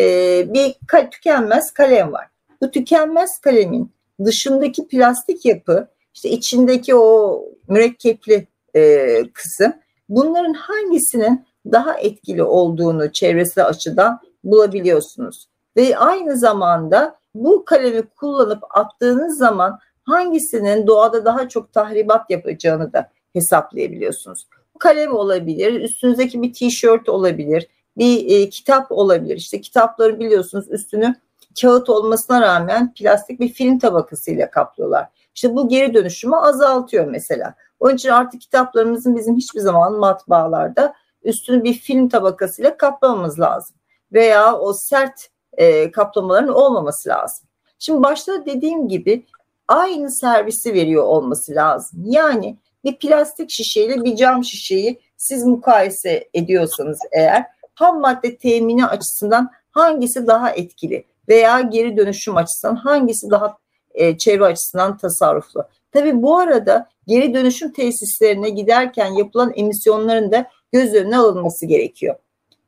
bir 0.53 0.75
tükenmez 1.11 1.71
kalem 1.71 2.11
var. 2.11 2.27
Bu 2.61 2.71
tükenmez 2.71 3.39
kalemin 3.39 3.91
dışındaki 4.25 4.87
plastik 4.87 5.45
yapı, 5.45 5.87
işte 6.13 6.29
içindeki 6.29 6.95
o 6.95 7.41
mürekkepli 7.67 8.47
e, 8.75 9.23
kısım, 9.33 9.73
bunların 10.09 10.53
hangisinin 10.53 11.45
daha 11.65 11.97
etkili 11.99 12.43
olduğunu 12.43 13.11
çevresel 13.11 13.65
açıdan 13.65 14.19
bulabiliyorsunuz. 14.43 15.47
Ve 15.77 15.97
aynı 15.97 16.37
zamanda 16.37 17.15
bu 17.43 17.65
kalemi 17.65 18.01
kullanıp 18.01 18.63
attığınız 18.69 19.37
zaman 19.37 19.79
hangisinin 20.03 20.87
doğada 20.87 21.25
daha 21.25 21.49
çok 21.49 21.73
tahribat 21.73 22.29
yapacağını 22.29 22.93
da 22.93 23.09
hesaplayabiliyorsunuz. 23.33 24.47
Bu 24.75 24.79
kalem 24.79 25.15
olabilir, 25.15 25.81
üstünüzdeki 25.81 26.41
bir 26.41 26.53
tişört 26.53 27.09
olabilir, 27.09 27.67
bir 27.97 28.29
e, 28.29 28.49
kitap 28.49 28.91
olabilir. 28.91 29.35
İşte 29.35 29.61
kitapları 29.61 30.19
biliyorsunuz 30.19 30.65
üstünü 30.69 31.15
kağıt 31.61 31.89
olmasına 31.89 32.41
rağmen 32.41 32.93
plastik 32.93 33.39
bir 33.39 33.49
film 33.49 33.79
tabakasıyla 33.79 34.51
kaplıyorlar. 34.51 35.07
İşte 35.35 35.55
bu 35.55 35.69
geri 35.69 35.93
dönüşümü 35.93 36.35
azaltıyor 36.35 37.07
mesela. 37.07 37.53
Onun 37.79 37.95
için 37.95 38.09
artık 38.09 38.41
kitaplarımızın 38.41 39.15
bizim 39.15 39.35
hiçbir 39.35 39.59
zaman 39.59 39.93
matbaalarda 39.93 40.93
üstünü 41.23 41.63
bir 41.63 41.73
film 41.73 42.09
tabakasıyla 42.09 42.77
kaplamamız 42.77 43.39
lazım. 43.39 43.75
Veya 44.13 44.57
o 44.59 44.73
sert 44.73 45.29
e, 45.53 45.91
kaplamaların 45.91 46.53
olmaması 46.53 47.09
lazım. 47.09 47.47
Şimdi 47.79 48.03
başta 48.03 48.45
dediğim 48.45 48.87
gibi 48.87 49.25
aynı 49.67 50.11
servisi 50.11 50.73
veriyor 50.73 51.03
olması 51.03 51.55
lazım. 51.55 51.99
Yani 52.05 52.57
bir 52.83 52.97
plastik 52.97 53.49
şişeyle 53.49 54.03
bir 54.03 54.15
cam 54.15 54.43
şişeyi 54.43 54.99
siz 55.17 55.45
mukayese 55.45 56.29
ediyorsanız 56.33 56.99
eğer 57.11 57.45
ham 57.75 57.99
madde 57.99 58.37
temini 58.37 58.85
açısından 58.85 59.51
hangisi 59.71 60.27
daha 60.27 60.51
etkili 60.51 61.03
veya 61.29 61.61
geri 61.61 61.97
dönüşüm 61.97 62.37
açısından 62.37 62.75
hangisi 62.75 63.29
daha 63.29 63.57
e, 63.93 64.17
çevre 64.17 64.45
açısından 64.45 64.97
tasarruflu. 64.97 65.63
Tabii 65.91 66.21
bu 66.21 66.37
arada 66.37 66.89
geri 67.07 67.33
dönüşüm 67.33 67.71
tesislerine 67.73 68.49
giderken 68.49 69.13
yapılan 69.13 69.53
emisyonların 69.55 70.31
da 70.31 70.49
göz 70.71 70.93
önüne 70.93 71.17
alınması 71.17 71.65
gerekiyor. 71.65 72.15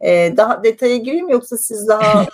Ee, 0.01 0.33
daha 0.37 0.63
detaya 0.63 0.97
gireyim 0.97 1.29
yoksa 1.29 1.57
siz 1.57 1.87
daha... 1.87 2.25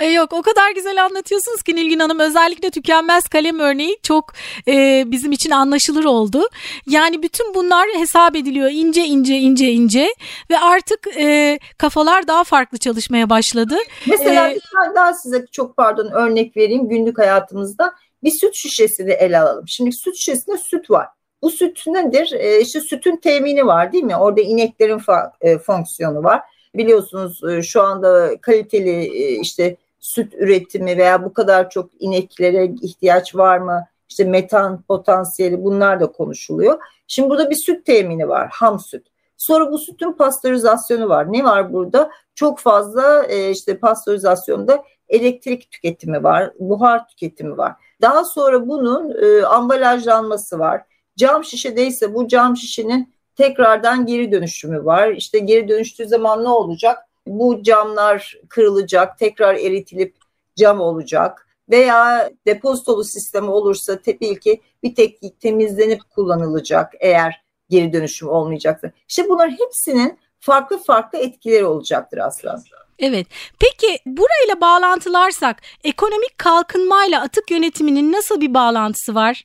Yok 0.14 0.32
o 0.32 0.42
kadar 0.42 0.70
güzel 0.74 1.04
anlatıyorsunuz 1.04 1.62
ki 1.62 1.76
Nilgün 1.76 1.98
Hanım 1.98 2.18
özellikle 2.18 2.70
tükenmez 2.70 3.28
kalem 3.28 3.58
örneği 3.58 3.96
çok 4.02 4.32
e, 4.68 5.04
bizim 5.06 5.32
için 5.32 5.50
anlaşılır 5.50 6.04
oldu. 6.04 6.42
Yani 6.86 7.22
bütün 7.22 7.54
bunlar 7.54 7.88
hesap 7.98 8.36
ediliyor 8.36 8.70
ince 8.72 9.04
ince 9.04 9.38
ince 9.38 9.70
ince 9.70 10.14
ve 10.50 10.58
artık 10.58 11.06
e, 11.16 11.58
kafalar 11.78 12.28
daha 12.28 12.44
farklı 12.44 12.78
çalışmaya 12.78 13.30
başladı. 13.30 13.76
Mesela 14.08 14.50
ee, 14.50 14.54
bir 14.54 14.62
tane 14.74 14.94
daha 14.94 15.14
size 15.14 15.46
çok 15.52 15.76
pardon 15.76 16.10
örnek 16.12 16.56
vereyim 16.56 16.88
günlük 16.88 17.18
hayatımızda 17.18 17.92
bir 18.22 18.30
süt 18.30 18.54
şişesini 18.54 19.10
ele 19.10 19.38
alalım. 19.38 19.64
Şimdi 19.68 19.92
süt 19.92 20.16
şişesinde 20.16 20.58
süt 20.58 20.90
var. 20.90 21.06
Bu 21.42 21.50
süt 21.50 21.86
nedir? 21.86 22.32
E, 22.32 22.60
işte 22.60 22.80
sütün 22.80 23.16
temini 23.16 23.66
var 23.66 23.92
değil 23.92 24.04
mi? 24.04 24.16
Orada 24.16 24.40
ineklerin 24.40 24.98
fa- 24.98 25.30
e, 25.40 25.58
fonksiyonu 25.58 26.24
var 26.24 26.40
biliyorsunuz 26.74 27.44
e, 27.44 27.62
şu 27.62 27.82
anda 27.82 28.40
kaliteli 28.40 28.90
e, 28.90 29.40
işte 29.40 29.76
süt 30.00 30.34
üretimi 30.34 30.96
veya 30.96 31.24
bu 31.24 31.32
kadar 31.32 31.70
çok 31.70 31.90
ineklere 31.98 32.64
ihtiyaç 32.82 33.36
var 33.36 33.58
mı? 33.58 33.86
İşte 34.08 34.24
metan 34.24 34.82
potansiyeli 34.82 35.64
bunlar 35.64 36.00
da 36.00 36.06
konuşuluyor. 36.12 36.78
Şimdi 37.08 37.30
burada 37.30 37.50
bir 37.50 37.56
süt 37.66 37.86
temini 37.86 38.28
var, 38.28 38.48
ham 38.52 38.80
süt. 38.80 39.06
Sonra 39.36 39.72
bu 39.72 39.78
sütün 39.78 40.12
pastörizasyonu 40.12 41.08
var. 41.08 41.32
Ne 41.32 41.44
var 41.44 41.72
burada? 41.72 42.10
Çok 42.34 42.58
fazla 42.58 43.24
e, 43.24 43.50
işte 43.50 43.78
pastörizasyonda 43.78 44.84
elektrik 45.08 45.70
tüketimi 45.70 46.22
var, 46.22 46.52
buhar 46.58 47.08
tüketimi 47.08 47.58
var. 47.58 47.72
Daha 48.00 48.24
sonra 48.24 48.68
bunun 48.68 49.14
ambalajlanması 49.44 50.58
var. 50.58 50.82
Cam 51.16 51.44
şişedeyse 51.44 52.14
bu 52.14 52.28
cam 52.28 52.56
şişenin 52.56 53.14
tekrardan 53.40 54.06
geri 54.06 54.32
dönüşümü 54.32 54.84
var. 54.84 55.08
İşte 55.10 55.38
geri 55.38 55.68
dönüştüğü 55.68 56.06
zaman 56.06 56.44
ne 56.44 56.48
olacak? 56.48 56.98
Bu 57.26 57.62
camlar 57.62 58.36
kırılacak, 58.48 59.18
tekrar 59.18 59.54
eritilip 59.54 60.16
cam 60.56 60.80
olacak 60.80 61.46
veya 61.70 62.30
depozitolu 62.46 63.04
sistemi 63.04 63.50
olursa 63.50 63.98
tabii 64.02 64.40
ki 64.40 64.60
bir 64.82 64.94
tek 64.94 65.40
temizlenip 65.40 66.00
kullanılacak 66.10 66.92
eğer 67.00 67.42
geri 67.68 67.92
dönüşüm 67.92 68.28
olmayacaksa. 68.28 68.90
İşte 69.08 69.28
bunların 69.28 69.56
hepsinin 69.58 70.18
farklı 70.40 70.78
farklı 70.78 71.18
etkileri 71.18 71.66
olacaktır 71.66 72.18
aslında. 72.18 72.62
Evet. 72.98 73.26
Peki 73.58 73.98
burayla 74.06 74.60
bağlantılarsak 74.60 75.62
ekonomik 75.84 76.38
kalkınmayla 76.38 77.22
atık 77.22 77.50
yönetiminin 77.50 78.12
nasıl 78.12 78.40
bir 78.40 78.54
bağlantısı 78.54 79.14
var? 79.14 79.44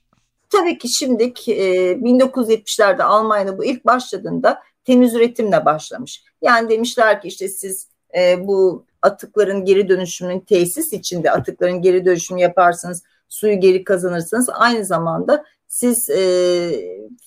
Tabii 0.57 0.77
ki 0.77 0.87
şimdi 0.89 1.23
e, 1.23 1.91
1970'lerde 1.91 3.03
Almanya'da 3.03 3.57
bu 3.57 3.65
ilk 3.65 3.85
başladığında 3.85 4.61
temiz 4.85 5.15
üretimle 5.15 5.65
başlamış. 5.65 6.23
Yani 6.41 6.69
demişler 6.69 7.21
ki 7.21 7.27
işte 7.27 7.47
siz 7.47 7.87
e, 8.17 8.47
bu 8.47 8.85
atıkların 9.01 9.65
geri 9.65 9.89
dönüşümünün 9.89 10.39
tesis 10.39 10.93
içinde 10.93 11.31
atıkların 11.31 11.81
geri 11.81 12.05
dönüşümü 12.05 12.41
yaparsınız, 12.41 13.03
suyu 13.29 13.59
geri 13.59 13.83
kazanırsınız. 13.83 14.49
Aynı 14.53 14.85
zamanda 14.85 15.45
siz 15.67 16.09
e, 16.09 16.21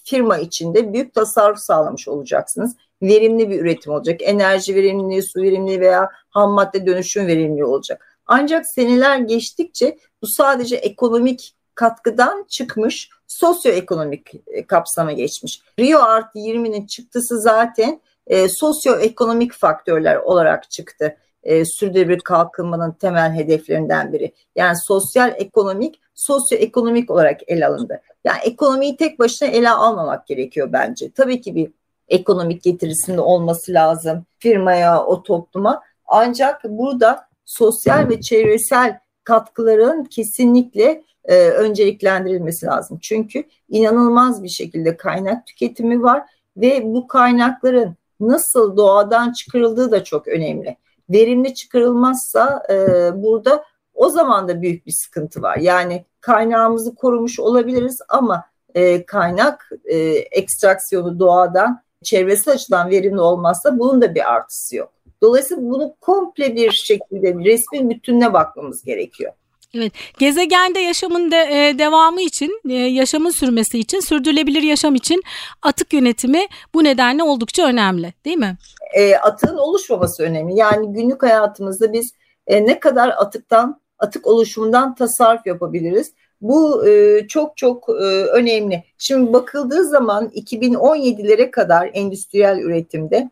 firma 0.04 0.38
içinde 0.38 0.92
büyük 0.92 1.14
tasarruf 1.14 1.58
sağlamış 1.58 2.08
olacaksınız. 2.08 2.76
Verimli 3.02 3.50
bir 3.50 3.60
üretim 3.60 3.92
olacak. 3.92 4.20
Enerji 4.22 4.74
verimliliği, 4.74 5.22
su 5.22 5.42
verimliliği 5.42 5.80
veya 5.80 6.10
ham 6.30 6.50
madde 6.50 6.86
dönüşüm 6.86 7.26
verimliliği 7.26 7.64
olacak. 7.64 8.18
Ancak 8.26 8.66
seneler 8.66 9.18
geçtikçe 9.18 9.98
bu 10.22 10.26
sadece 10.26 10.76
ekonomik 10.76 11.54
katkıdan 11.78 12.44
çıkmış 12.48 13.10
sosyoekonomik 13.26 14.34
e, 14.46 14.66
kapsama 14.66 15.12
geçmiş. 15.12 15.62
Rio 15.78 15.98
artı 15.98 16.38
20'nin 16.38 16.86
çıktısı 16.86 17.40
zaten 17.40 18.00
e, 18.26 18.48
sosyoekonomik 18.48 19.52
faktörler 19.52 20.16
olarak 20.16 20.70
çıktı. 20.70 21.16
E, 21.42 21.64
sürdürülebilir 21.64 22.20
kalkınmanın 22.20 22.92
temel 22.92 23.32
hedeflerinden 23.32 24.12
biri. 24.12 24.32
Yani 24.56 24.76
sosyal 24.86 25.34
ekonomik, 25.36 26.00
sosyoekonomik 26.14 27.10
olarak 27.10 27.40
ele 27.46 27.66
alındı. 27.66 28.00
Yani 28.24 28.38
ekonomiyi 28.44 28.96
tek 28.96 29.18
başına 29.18 29.48
ele 29.48 29.70
almamak 29.70 30.26
gerekiyor 30.26 30.68
bence. 30.72 31.10
Tabii 31.10 31.40
ki 31.40 31.54
bir 31.54 31.70
ekonomik 32.08 32.62
getirisinde 32.62 33.20
olması 33.20 33.72
lazım 33.72 34.26
firmaya, 34.38 35.04
o 35.04 35.22
topluma. 35.22 35.82
Ancak 36.06 36.64
burada 36.64 37.28
sosyal 37.44 38.08
ve 38.08 38.20
çevresel 38.20 38.98
katkıların 39.24 40.04
kesinlikle 40.04 41.02
e, 41.28 41.48
önceliklendirilmesi 41.48 42.66
lazım. 42.66 42.98
Çünkü 43.02 43.44
inanılmaz 43.68 44.42
bir 44.42 44.48
şekilde 44.48 44.96
kaynak 44.96 45.46
tüketimi 45.46 46.02
var 46.02 46.22
ve 46.56 46.82
bu 46.84 47.06
kaynakların 47.06 47.96
nasıl 48.20 48.76
doğadan 48.76 49.32
çıkarıldığı 49.32 49.90
da 49.90 50.04
çok 50.04 50.28
önemli. 50.28 50.76
Verimli 51.10 51.54
çıkarılmazsa 51.54 52.62
e, 52.70 52.76
burada 53.22 53.64
o 53.94 54.08
zaman 54.08 54.48
da 54.48 54.62
büyük 54.62 54.86
bir 54.86 54.92
sıkıntı 54.92 55.42
var. 55.42 55.56
Yani 55.56 56.04
kaynağımızı 56.20 56.94
korumuş 56.94 57.40
olabiliriz 57.40 57.98
ama 58.08 58.44
e, 58.74 59.06
kaynak 59.06 59.70
e, 59.84 59.96
ekstraksiyonu 60.16 61.18
doğadan 61.18 61.82
çevresel 62.02 62.54
açıdan 62.54 62.90
verimli 62.90 63.20
olmazsa 63.20 63.78
bunun 63.78 64.02
da 64.02 64.14
bir 64.14 64.32
artısı 64.32 64.76
yok. 64.76 64.92
Dolayısıyla 65.22 65.62
bunu 65.62 65.94
komple 66.00 66.56
bir 66.56 66.70
şekilde 66.70 67.34
resmin 67.34 67.90
bütününe 67.90 68.32
bakmamız 68.32 68.84
gerekiyor. 68.84 69.32
Evet, 69.74 69.92
gezegende 70.18 70.80
yaşamın 70.80 71.30
de, 71.30 71.36
e, 71.36 71.78
devamı 71.78 72.22
için, 72.22 72.60
e, 72.68 72.72
yaşamın 72.72 73.30
sürmesi 73.30 73.78
için, 73.78 74.00
sürdürülebilir 74.00 74.62
yaşam 74.62 74.94
için 74.94 75.22
atık 75.62 75.92
yönetimi 75.92 76.46
bu 76.74 76.84
nedenle 76.84 77.22
oldukça 77.22 77.66
önemli, 77.66 78.12
değil 78.24 78.36
mi? 78.36 78.56
E, 78.94 79.16
atığın 79.16 79.56
oluşmaması 79.56 80.22
önemli. 80.22 80.56
Yani 80.56 80.92
günlük 80.92 81.22
hayatımızda 81.22 81.92
biz 81.92 82.12
e, 82.46 82.66
ne 82.66 82.80
kadar 82.80 83.08
atıktan, 83.08 83.80
atık 83.98 84.26
oluşumundan 84.26 84.94
tasarruf 84.94 85.46
yapabiliriz? 85.46 86.12
Bu 86.40 86.88
e, 86.88 87.26
çok 87.28 87.56
çok 87.56 87.88
e, 87.88 88.02
önemli. 88.24 88.84
Şimdi 88.98 89.32
bakıldığı 89.32 89.84
zaman 89.84 90.28
2017'lere 90.28 91.50
kadar 91.50 91.90
endüstriyel 91.92 92.58
üretimde 92.58 93.30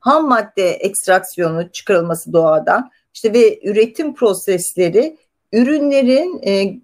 ham 0.00 0.28
madde 0.28 0.70
ekstraksiyonu 0.70 1.70
çıkarılması 1.72 2.32
doğadan 2.32 2.90
işte 3.14 3.32
ve 3.32 3.60
üretim 3.62 4.14
prosesleri 4.14 5.16
ürünlerin 5.52 6.42
e, 6.46 6.80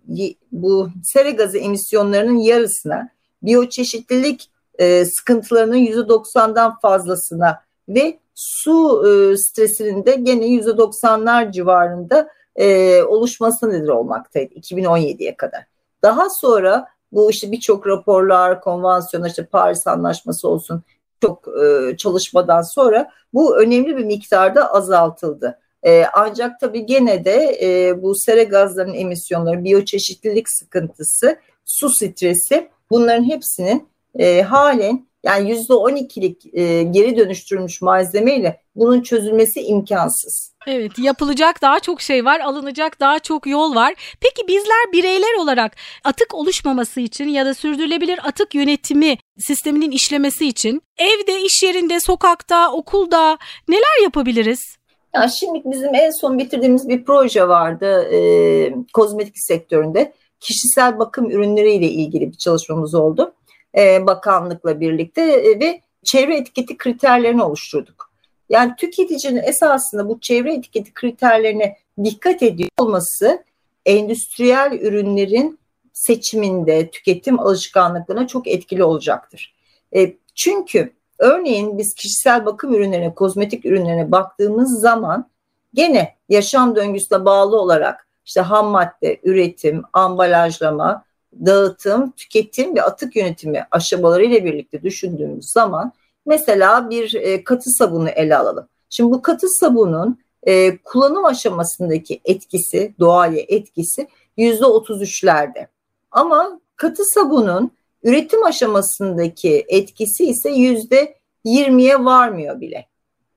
bu 0.53 0.88
sera 1.03 1.31
gazı 1.31 1.59
emisyonlarının 1.59 2.38
yarısına, 2.38 3.09
biyoçeşitlilik 3.42 4.51
e, 4.79 5.05
sıkıntılarının 5.05 5.77
%90'dan 5.77 6.79
fazlasına 6.79 7.62
ve 7.88 8.18
su 8.35 9.05
e, 9.07 9.37
stresinin 9.37 10.07
de 10.07 10.14
gene 10.14 10.46
%90'lar 10.46 11.53
civarında 11.53 12.29
e, 12.57 13.03
oluşması 13.03 13.70
nedir 13.70 13.88
olmaktaydı 13.88 14.55
2017'ye 14.55 15.37
kadar. 15.37 15.64
Daha 16.03 16.31
sonra 16.31 16.87
bu 17.12 17.31
işte 17.31 17.53
birçok 17.53 17.87
raporlar, 17.87 18.61
konvansiyonlar, 18.61 19.29
işte 19.29 19.44
Paris 19.44 19.87
Anlaşması 19.87 20.48
olsun 20.48 20.83
çok 21.20 21.48
e, 21.48 21.96
çalışmadan 21.96 22.62
sonra 22.62 23.11
bu 23.35 23.59
önemli 23.59 23.96
bir 23.96 24.05
miktarda 24.05 24.75
azaltıldı. 24.75 25.59
E, 25.87 26.05
ancak 26.12 26.61
tabii 26.61 26.87
gene 26.87 27.25
de 27.25 27.59
e, 27.62 28.03
bu 28.03 28.14
sera 28.14 28.42
gazlarının 28.42 28.95
emisyonları, 28.95 29.64
biyoçeşitlilik 29.64 30.47
sıkıntısı, 30.51 31.38
su 31.64 31.88
stresi 31.88 32.68
bunların 32.90 33.25
hepsinin 33.25 33.88
e, 34.18 34.42
halen 34.42 35.07
yani 35.25 35.51
yüzde 35.51 35.75
on 35.75 35.97
ikilik 35.97 36.55
e, 36.55 36.83
geri 36.83 37.16
dönüştürülmüş 37.16 37.83
malzemeyle 37.83 38.61
bunun 38.75 39.03
çözülmesi 39.03 39.61
imkansız. 39.61 40.53
Evet 40.66 40.99
yapılacak 40.99 41.62
daha 41.62 41.81
çok 41.81 42.01
şey 42.01 42.25
var 42.25 42.40
alınacak 42.40 43.01
daha 43.01 43.18
çok 43.18 43.47
yol 43.47 43.75
var. 43.75 43.95
Peki 44.21 44.49
bizler 44.49 44.92
bireyler 44.92 45.38
olarak 45.38 45.77
atık 46.05 46.35
oluşmaması 46.35 47.01
için 47.01 47.29
ya 47.29 47.47
da 47.47 47.55
sürdürülebilir 47.55 48.21
atık 48.29 48.55
yönetimi 48.55 49.18
sisteminin 49.38 49.90
işlemesi 49.90 50.49
için 50.49 50.83
evde, 50.99 51.40
iş 51.40 51.62
yerinde, 51.62 52.01
sokakta, 52.01 52.73
okulda 52.73 53.38
neler 53.68 54.03
yapabiliriz? 54.03 54.77
Yani 55.14 55.31
şimdi 55.31 55.62
bizim 55.64 55.94
en 55.94 56.11
son 56.11 56.38
bitirdiğimiz 56.38 56.88
bir 56.88 57.05
proje 57.05 57.48
vardı 57.48 58.03
e, 58.12 58.75
kozmetik 58.92 59.38
sektöründe. 59.38 60.12
Kişisel 60.40 60.98
bakım 60.98 61.31
ürünleriyle 61.31 61.87
ilgili 61.87 62.33
bir 62.33 62.37
çalışmamız 62.37 62.94
oldu. 62.94 63.35
E, 63.77 64.07
bakanlıkla 64.07 64.81
birlikte 64.81 65.22
e, 65.22 65.61
ve 65.61 65.81
çevre 66.05 66.37
etiketi 66.37 66.77
kriterlerini 66.77 67.42
oluşturduk. 67.42 68.12
Yani 68.48 68.72
tüketicinin 68.79 69.42
esasında 69.42 70.09
bu 70.09 70.20
çevre 70.20 70.55
etiketi 70.55 70.94
kriterlerine 70.94 71.77
dikkat 72.05 72.42
ediyor 72.42 72.68
olması 72.79 73.44
endüstriyel 73.87 74.79
ürünlerin 74.81 75.59
seçiminde, 75.92 76.90
tüketim 76.90 77.40
alışkanlıklarına 77.40 78.27
çok 78.27 78.48
etkili 78.48 78.85
olacaktır. 78.85 79.55
E, 79.96 80.14
çünkü 80.35 80.92
Örneğin 81.23 81.79
biz 81.79 81.95
kişisel 81.95 82.47
bakım 82.47 82.75
ürünlerine, 82.75 83.15
kozmetik 83.15 83.67
ürünlerine 83.67 84.13
baktığımız 84.13 84.81
zaman 84.81 85.31
gene 85.75 86.17
yaşam 86.29 86.77
döngüsüne 86.77 87.25
bağlı 87.25 87.61
olarak 87.61 88.07
işte 88.25 88.41
ham 88.41 88.67
madde, 88.67 89.21
üretim, 89.25 89.83
ambalajlama, 89.93 91.05
dağıtım, 91.47 92.11
tüketim 92.11 92.77
ve 92.77 92.83
atık 92.83 93.17
yönetimi 93.17 93.67
aşamaları 93.71 94.25
ile 94.25 94.45
birlikte 94.45 94.83
düşündüğümüz 94.83 95.51
zaman 95.51 95.93
mesela 96.27 96.91
bir 96.91 97.15
e, 97.15 97.45
katı 97.45 97.71
sabunu 97.71 98.09
ele 98.09 98.37
alalım. 98.37 98.69
Şimdi 98.91 99.13
bu 99.13 99.23
katı 99.23 99.49
sabunun 99.49 100.19
e, 100.43 100.77
kullanım 100.77 101.25
aşamasındaki 101.25 102.21
etkisi, 102.25 102.95
doğaya 103.01 103.45
etkisi 103.49 104.09
yüzde 104.37 104.67
otuz 104.67 105.03
üçlerde. 105.03 105.69
Ama 106.11 106.61
katı 106.77 107.03
sabunun 107.05 107.71
üretim 108.03 108.45
aşamasındaki 108.45 109.65
etkisi 109.69 110.25
ise 110.25 110.51
yüzde 110.51 111.15
yirmiye 111.45 112.05
varmıyor 112.05 112.61
bile. 112.61 112.87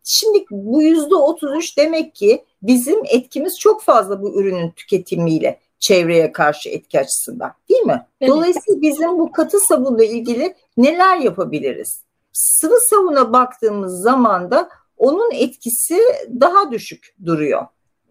Şimdi 0.04 0.46
bu 0.52 0.82
yüzde 0.82 1.16
otuz 1.16 1.58
üç 1.58 1.78
demek 1.78 2.16
ki 2.16 2.46
bizim 2.62 3.00
etkimiz 3.06 3.60
çok 3.60 3.82
fazla 3.82 4.22
bu 4.22 4.42
ürünün 4.42 4.72
tüketimiyle 4.72 5.60
çevreye 5.80 6.32
karşı 6.32 6.70
etki 6.70 7.00
açısından 7.00 7.54
değil 7.70 7.82
mi? 7.82 8.06
Evet. 8.22 8.32
Dolayısıyla 8.32 8.82
bizim 8.82 9.20
bu 9.20 9.32
katı 9.32 9.60
sabunla 9.60 10.04
ilgili 10.04 10.56
neler 10.78 11.18
yapabiliriz? 11.18 12.04
Sıvı 12.34 12.78
sabuna 12.90 13.34
baktığımız 13.34 14.02
zaman 14.02 14.52
da 14.52 14.70
onun 14.98 15.32
etkisi 15.32 16.00
daha 16.40 16.72
düşük 16.72 17.16
duruyor. 17.26 17.66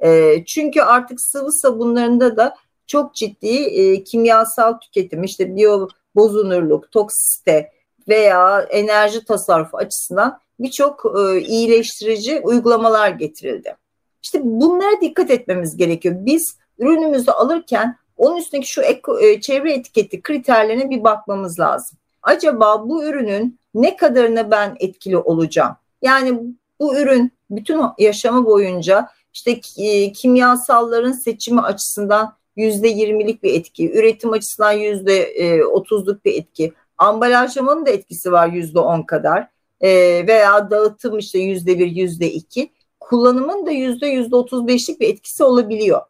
E, 0.04 0.34
çünkü 0.46 0.80
artık 0.80 1.20
sıvı 1.20 1.52
sabunlarında 1.52 2.36
da 2.36 2.56
çok 2.86 3.14
ciddi 3.14 3.56
e, 3.56 4.04
kimyasal 4.04 4.72
tüketim 4.72 5.24
işte 5.24 5.56
biyo 5.56 5.88
bozunurluk, 6.16 6.92
toksite 6.92 7.70
veya 8.08 8.60
enerji 8.60 9.24
tasarrufu 9.24 9.76
açısından 9.76 10.38
birçok 10.60 11.04
e, 11.18 11.40
iyileştirici 11.40 12.40
uygulamalar 12.40 13.08
getirildi. 13.08 13.76
İşte 14.22 14.40
bunlara 14.42 15.00
dikkat 15.00 15.30
etmemiz 15.30 15.76
gerekiyor. 15.76 16.14
Biz 16.18 16.56
ürünümüzü 16.78 17.30
alırken 17.30 17.96
onun 18.16 18.36
üstündeki 18.36 18.72
şu 18.72 18.82
eko, 18.82 19.20
e, 19.20 19.40
çevre 19.40 19.72
etiketi 19.72 20.22
kriterlerine 20.22 20.90
bir 20.90 21.04
bakmamız 21.04 21.60
lazım. 21.60 21.98
Acaba 22.22 22.88
bu 22.88 23.04
ürünün 23.04 23.58
ne 23.74 23.96
kadarına 23.96 24.50
ben 24.50 24.76
etkili 24.80 25.18
olacağım? 25.18 25.76
Yani 26.02 26.40
bu 26.80 26.96
ürün 26.96 27.32
bütün 27.50 27.82
yaşamı 27.98 28.46
boyunca 28.46 29.08
işte 29.32 29.60
e, 29.78 30.12
kimyasalların 30.12 31.12
seçimi 31.12 31.60
açısından 31.60 32.36
yüzde 32.56 32.88
yirmilik 32.88 33.42
bir 33.42 33.54
etki, 33.54 33.92
üretim 33.92 34.32
açısından 34.32 34.72
yüzde 34.72 35.22
e, 35.22 35.64
otuzluk 35.64 36.24
bir 36.24 36.34
etki, 36.34 36.72
ambalajlamanın 36.98 37.86
da 37.86 37.90
etkisi 37.90 38.32
var 38.32 38.48
yüzde 38.48 38.78
on 38.78 39.02
kadar 39.02 39.48
e, 39.80 39.90
veya 40.26 40.70
dağıtım 40.70 41.18
işte 41.18 41.38
yüzde 41.38 41.78
bir, 41.78 41.86
yüzde 41.86 42.30
iki, 42.30 42.70
kullanımın 43.00 43.66
da 43.66 43.70
yüzde 43.70 44.06
yüzde 44.06 44.36
otuz 44.36 44.66
beşlik 44.66 45.00
bir 45.00 45.08
etkisi 45.08 45.44
olabiliyor. 45.44 46.00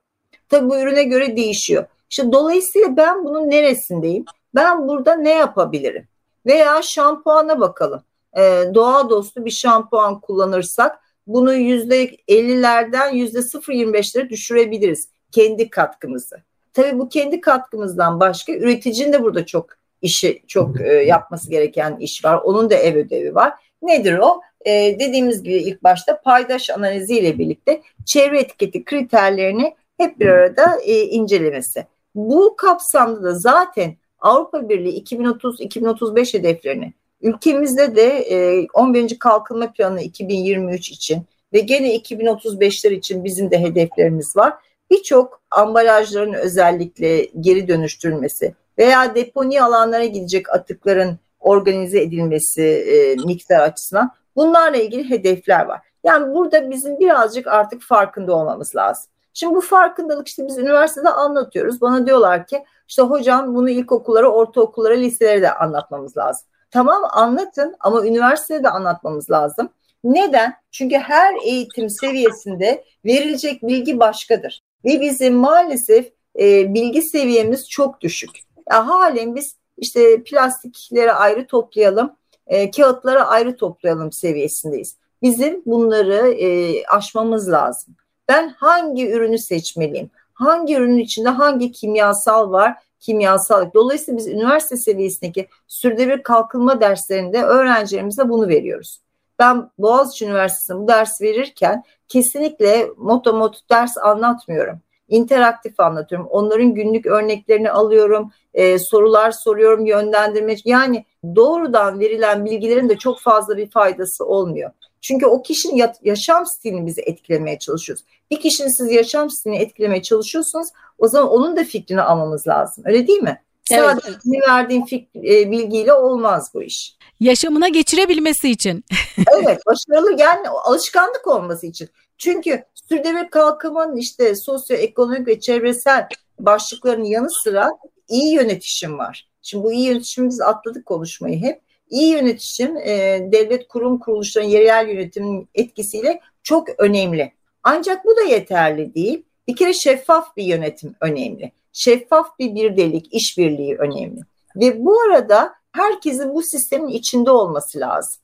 Tabii 0.49 0.71
bu 0.71 0.79
ürüne 0.79 1.05
göre 1.05 1.37
değişiyor. 1.37 1.85
İşte 2.11 2.33
dolayısıyla 2.33 2.97
ben 2.97 3.25
bunun 3.25 3.51
neresindeyim? 3.51 4.25
Ben 4.55 4.89
burada 4.89 5.15
ne 5.15 5.31
yapabilirim? 5.31 6.09
Veya 6.47 6.83
şampuana 6.83 7.61
bakalım. 7.61 8.03
Ee, 8.37 8.65
doğa 8.75 9.11
dostu 9.11 9.45
bir 9.45 9.51
şampuan 9.51 10.21
kullanırsak 10.21 10.99
bunu 11.27 11.55
yüzde 11.55 12.07
50'lerden 12.29 13.15
yüzde 13.15 13.39
0.25'lere 13.39 14.31
düşürebiliriz 14.31 15.09
kendi 15.35 15.71
katkımızı. 15.71 16.37
Tabii 16.73 16.99
bu 16.99 17.09
kendi 17.09 17.41
katkımızdan 17.41 18.21
başka 18.21 18.53
üreticinin 18.53 19.13
de 19.13 19.23
burada 19.23 19.47
çok 19.47 19.67
işi 20.03 20.43
çok 20.47 20.81
e, 20.81 20.93
yapması 20.93 21.51
gereken 21.51 21.97
iş 21.97 22.25
var. 22.25 22.41
Onun 22.45 22.71
da 22.71 22.75
ev 22.75 22.97
ödevi 22.97 23.35
var. 23.35 23.53
Nedir 23.83 24.19
o? 24.19 24.41
E, 24.67 24.97
dediğimiz 25.01 25.43
gibi 25.43 25.55
ilk 25.55 25.83
başta 25.83 26.21
paydaş 26.21 26.71
analizi 26.71 27.19
ile 27.19 27.39
birlikte 27.39 27.83
çevre 28.07 28.41
etiketi 28.41 28.85
kriterlerini 28.85 29.75
hep 29.99 30.21
bir 30.21 30.27
arada 30.27 30.81
e, 30.85 31.03
incelemesi. 31.03 31.87
Bu 32.15 32.57
kapsamda 32.57 33.23
da 33.23 33.35
zaten 33.35 33.97
Avrupa 34.19 34.69
Birliği 34.69 35.05
2030-2035 35.05 36.39
hedeflerini 36.39 36.93
ülkemizde 37.21 37.97
de 37.97 38.07
e, 38.07 38.67
11. 38.75 39.19
Kalkınma 39.19 39.73
Planı 39.73 40.03
2023 40.03 40.91
için 40.91 41.23
ve 41.53 41.61
gene 41.61 41.97
2035'ler 41.97 42.93
için 42.93 43.25
bizim 43.25 43.51
de 43.51 43.59
hedeflerimiz 43.59 44.37
var. 44.37 44.55
Birçok 44.95 45.41
ambalajların 45.51 46.33
özellikle 46.33 47.25
geri 47.41 47.69
dönüştürülmesi 47.69 48.55
veya 48.79 49.15
deponi 49.15 49.63
alanlara 49.63 50.05
gidecek 50.05 50.53
atıkların 50.53 51.19
organize 51.41 52.01
edilmesi 52.01 52.63
e, 52.63 53.15
miktar 53.27 53.61
açısından 53.61 54.11
bunlarla 54.37 54.77
ilgili 54.77 55.11
hedefler 55.11 55.65
var. 55.65 55.81
Yani 56.05 56.35
burada 56.35 56.71
bizim 56.71 56.99
birazcık 57.01 57.47
artık 57.47 57.83
farkında 57.83 58.35
olmamız 58.35 58.77
lazım. 58.77 59.05
Şimdi 59.35 59.55
bu 59.55 59.61
farkındalık 59.61 60.29
işte 60.29 60.47
biz 60.47 60.59
üniversitede 60.59 61.09
anlatıyoruz. 61.09 61.81
Bana 61.81 62.07
diyorlar 62.07 62.47
ki 62.47 62.65
işte 62.89 63.03
hocam 63.03 63.55
bunu 63.55 63.71
ilkokullara, 63.71 64.29
ortaokullara, 64.29 64.95
liselere 64.95 65.43
de 65.43 65.55
anlatmamız 65.55 66.17
lazım. 66.17 66.47
Tamam 66.71 67.03
anlatın 67.13 67.77
ama 67.81 68.07
üniversitede 68.07 68.65
de 68.65 68.69
anlatmamız 68.69 69.31
lazım. 69.31 69.69
Neden? 70.05 70.55
Çünkü 70.71 70.97
her 70.97 71.35
eğitim 71.45 71.91
seviyesinde 71.91 72.85
verilecek 73.05 73.63
bilgi 73.63 74.01
başkadır. 74.01 74.64
Ve 74.85 75.01
bizim 75.01 75.35
maalesef 75.35 76.13
e, 76.39 76.75
bilgi 76.75 77.03
seviyemiz 77.03 77.69
çok 77.69 78.01
düşük. 78.01 78.31
Ya, 78.71 78.89
halen 78.89 79.35
biz 79.35 79.57
işte 79.79 80.23
plastikleri 80.25 81.13
ayrı 81.13 81.47
toplayalım, 81.47 82.17
e, 82.47 82.71
kağıtları 82.71 83.25
ayrı 83.25 83.57
toplayalım 83.57 84.13
seviyesindeyiz. 84.13 84.97
Bizim 85.23 85.63
bunları 85.67 86.33
e, 86.33 86.83
aşmamız 86.87 87.51
lazım. 87.51 87.95
Ben 88.29 88.49
hangi 88.49 89.11
ürünü 89.11 89.39
seçmeliyim? 89.39 90.11
Hangi 90.33 90.75
ürünün 90.75 90.99
içinde 90.99 91.29
hangi 91.29 91.73
kimyasal 91.73 92.53
var? 92.53 92.75
Kimyasal. 93.01 93.71
Dolayısıyla 93.75 94.19
biz 94.19 94.27
üniversite 94.27 94.77
seviyesindeki 94.77 95.49
sürdürülebilir 95.67 96.23
kalkınma 96.23 96.81
derslerinde 96.81 97.43
öğrencilerimize 97.43 98.29
bunu 98.29 98.49
veriyoruz. 98.49 99.04
Ben 99.39 99.71
Boğaziçi 99.79 100.25
Üniversitesi'nde 100.25 100.79
bu 100.79 100.89
ders 100.89 101.21
verirken 101.23 101.83
kesinlikle 102.09 102.89
motomot 102.97 103.71
ders 103.71 103.99
anlatmıyorum. 103.99 104.81
İnteraktif 105.09 105.81
anlatıyorum. 105.81 106.27
Onların 106.31 106.75
günlük 106.75 107.07
örneklerini 107.07 107.71
alıyorum, 107.71 108.33
e, 108.55 108.79
sorular 108.79 109.31
soruyorum, 109.31 109.87
yönlendirme. 109.87 110.57
Yani 110.65 111.05
doğrudan 111.37 112.01
verilen 112.01 112.45
bilgilerin 112.45 112.89
de 112.89 112.97
çok 112.99 113.21
fazla 113.21 113.57
bir 113.57 113.71
faydası 113.71 114.25
olmuyor. 114.25 114.71
Çünkü 115.01 115.27
o 115.27 115.43
kişinin 115.43 115.83
yaşam 116.03 116.47
stilini 116.47 116.87
bizi 116.87 117.01
etkilemeye 117.01 117.59
çalışıyoruz. 117.59 118.05
Bir 118.31 118.41
kişinin 118.41 118.79
siz 118.79 118.93
yaşam 118.93 119.31
stilini 119.31 119.59
etkilemeye 119.59 120.03
çalışıyorsunuz 120.03 120.69
o 120.99 121.09
zaman 121.09 121.31
onun 121.31 121.57
da 121.57 121.65
fikrini 121.65 122.03
almamız 122.03 122.47
lazım. 122.47 122.85
Öyle 122.87 123.07
değil 123.07 123.23
mi? 123.23 123.43
Evet. 123.71 123.99
Sadece 124.03 124.41
verdiğin 124.49 124.85
fikri, 124.85 125.41
e, 125.41 125.51
bilgiyle 125.51 125.93
olmaz 125.93 126.51
bu 126.55 126.63
iş. 126.63 126.97
Yaşamına 127.25 127.69
geçirebilmesi 127.69 128.51
için. 128.51 128.85
evet 129.39 129.59
başarılı 129.67 130.21
yani 130.21 130.49
alışkanlık 130.49 131.27
olması 131.27 131.67
için. 131.67 131.89
Çünkü 132.19 132.65
sürdürülebilir 132.89 133.31
kalkınmanın 133.31 133.97
işte 133.97 134.35
sosyoekonomik 134.35 135.29
ve 135.29 135.41
çevresel 135.41 136.09
başlıklarının 136.39 137.05
yanı 137.05 137.31
sıra 137.31 137.71
iyi 138.09 138.35
yönetişim 138.35 138.99
var. 138.99 139.29
Şimdi 139.43 139.65
bu 139.65 139.73
iyi 139.73 139.87
yönetişimi 139.87 140.29
biz 140.29 140.41
atladık 140.41 140.87
konuşmayı 140.87 141.39
hep. 141.41 141.61
İyi 141.91 142.13
yönetişim 142.13 142.77
e, 142.77 143.19
devlet 143.33 143.69
kurum 143.69 143.99
kuruluşların 143.99 144.49
yerel 144.49 144.89
yönetimin 144.89 145.49
etkisiyle 145.55 146.21
çok 146.43 146.69
önemli. 146.79 147.33
Ancak 147.63 148.05
bu 148.05 148.17
da 148.17 148.23
yeterli 148.23 148.95
değil. 148.95 149.23
Bir 149.49 149.57
kere 149.57 149.73
şeffaf 149.73 150.37
bir 150.37 150.45
yönetim 150.45 150.95
önemli. 151.01 151.53
Şeffaf 151.73 152.39
bir 152.39 152.55
birdelik, 152.55 153.15
işbirliği 153.15 153.77
önemli. 153.77 154.21
Ve 154.57 154.85
bu 154.85 155.01
arada 155.01 155.55
herkesin 155.75 156.35
bu 156.35 156.43
sistemin 156.43 156.89
içinde 156.89 157.31
olması 157.31 157.81
lazım. 157.81 158.23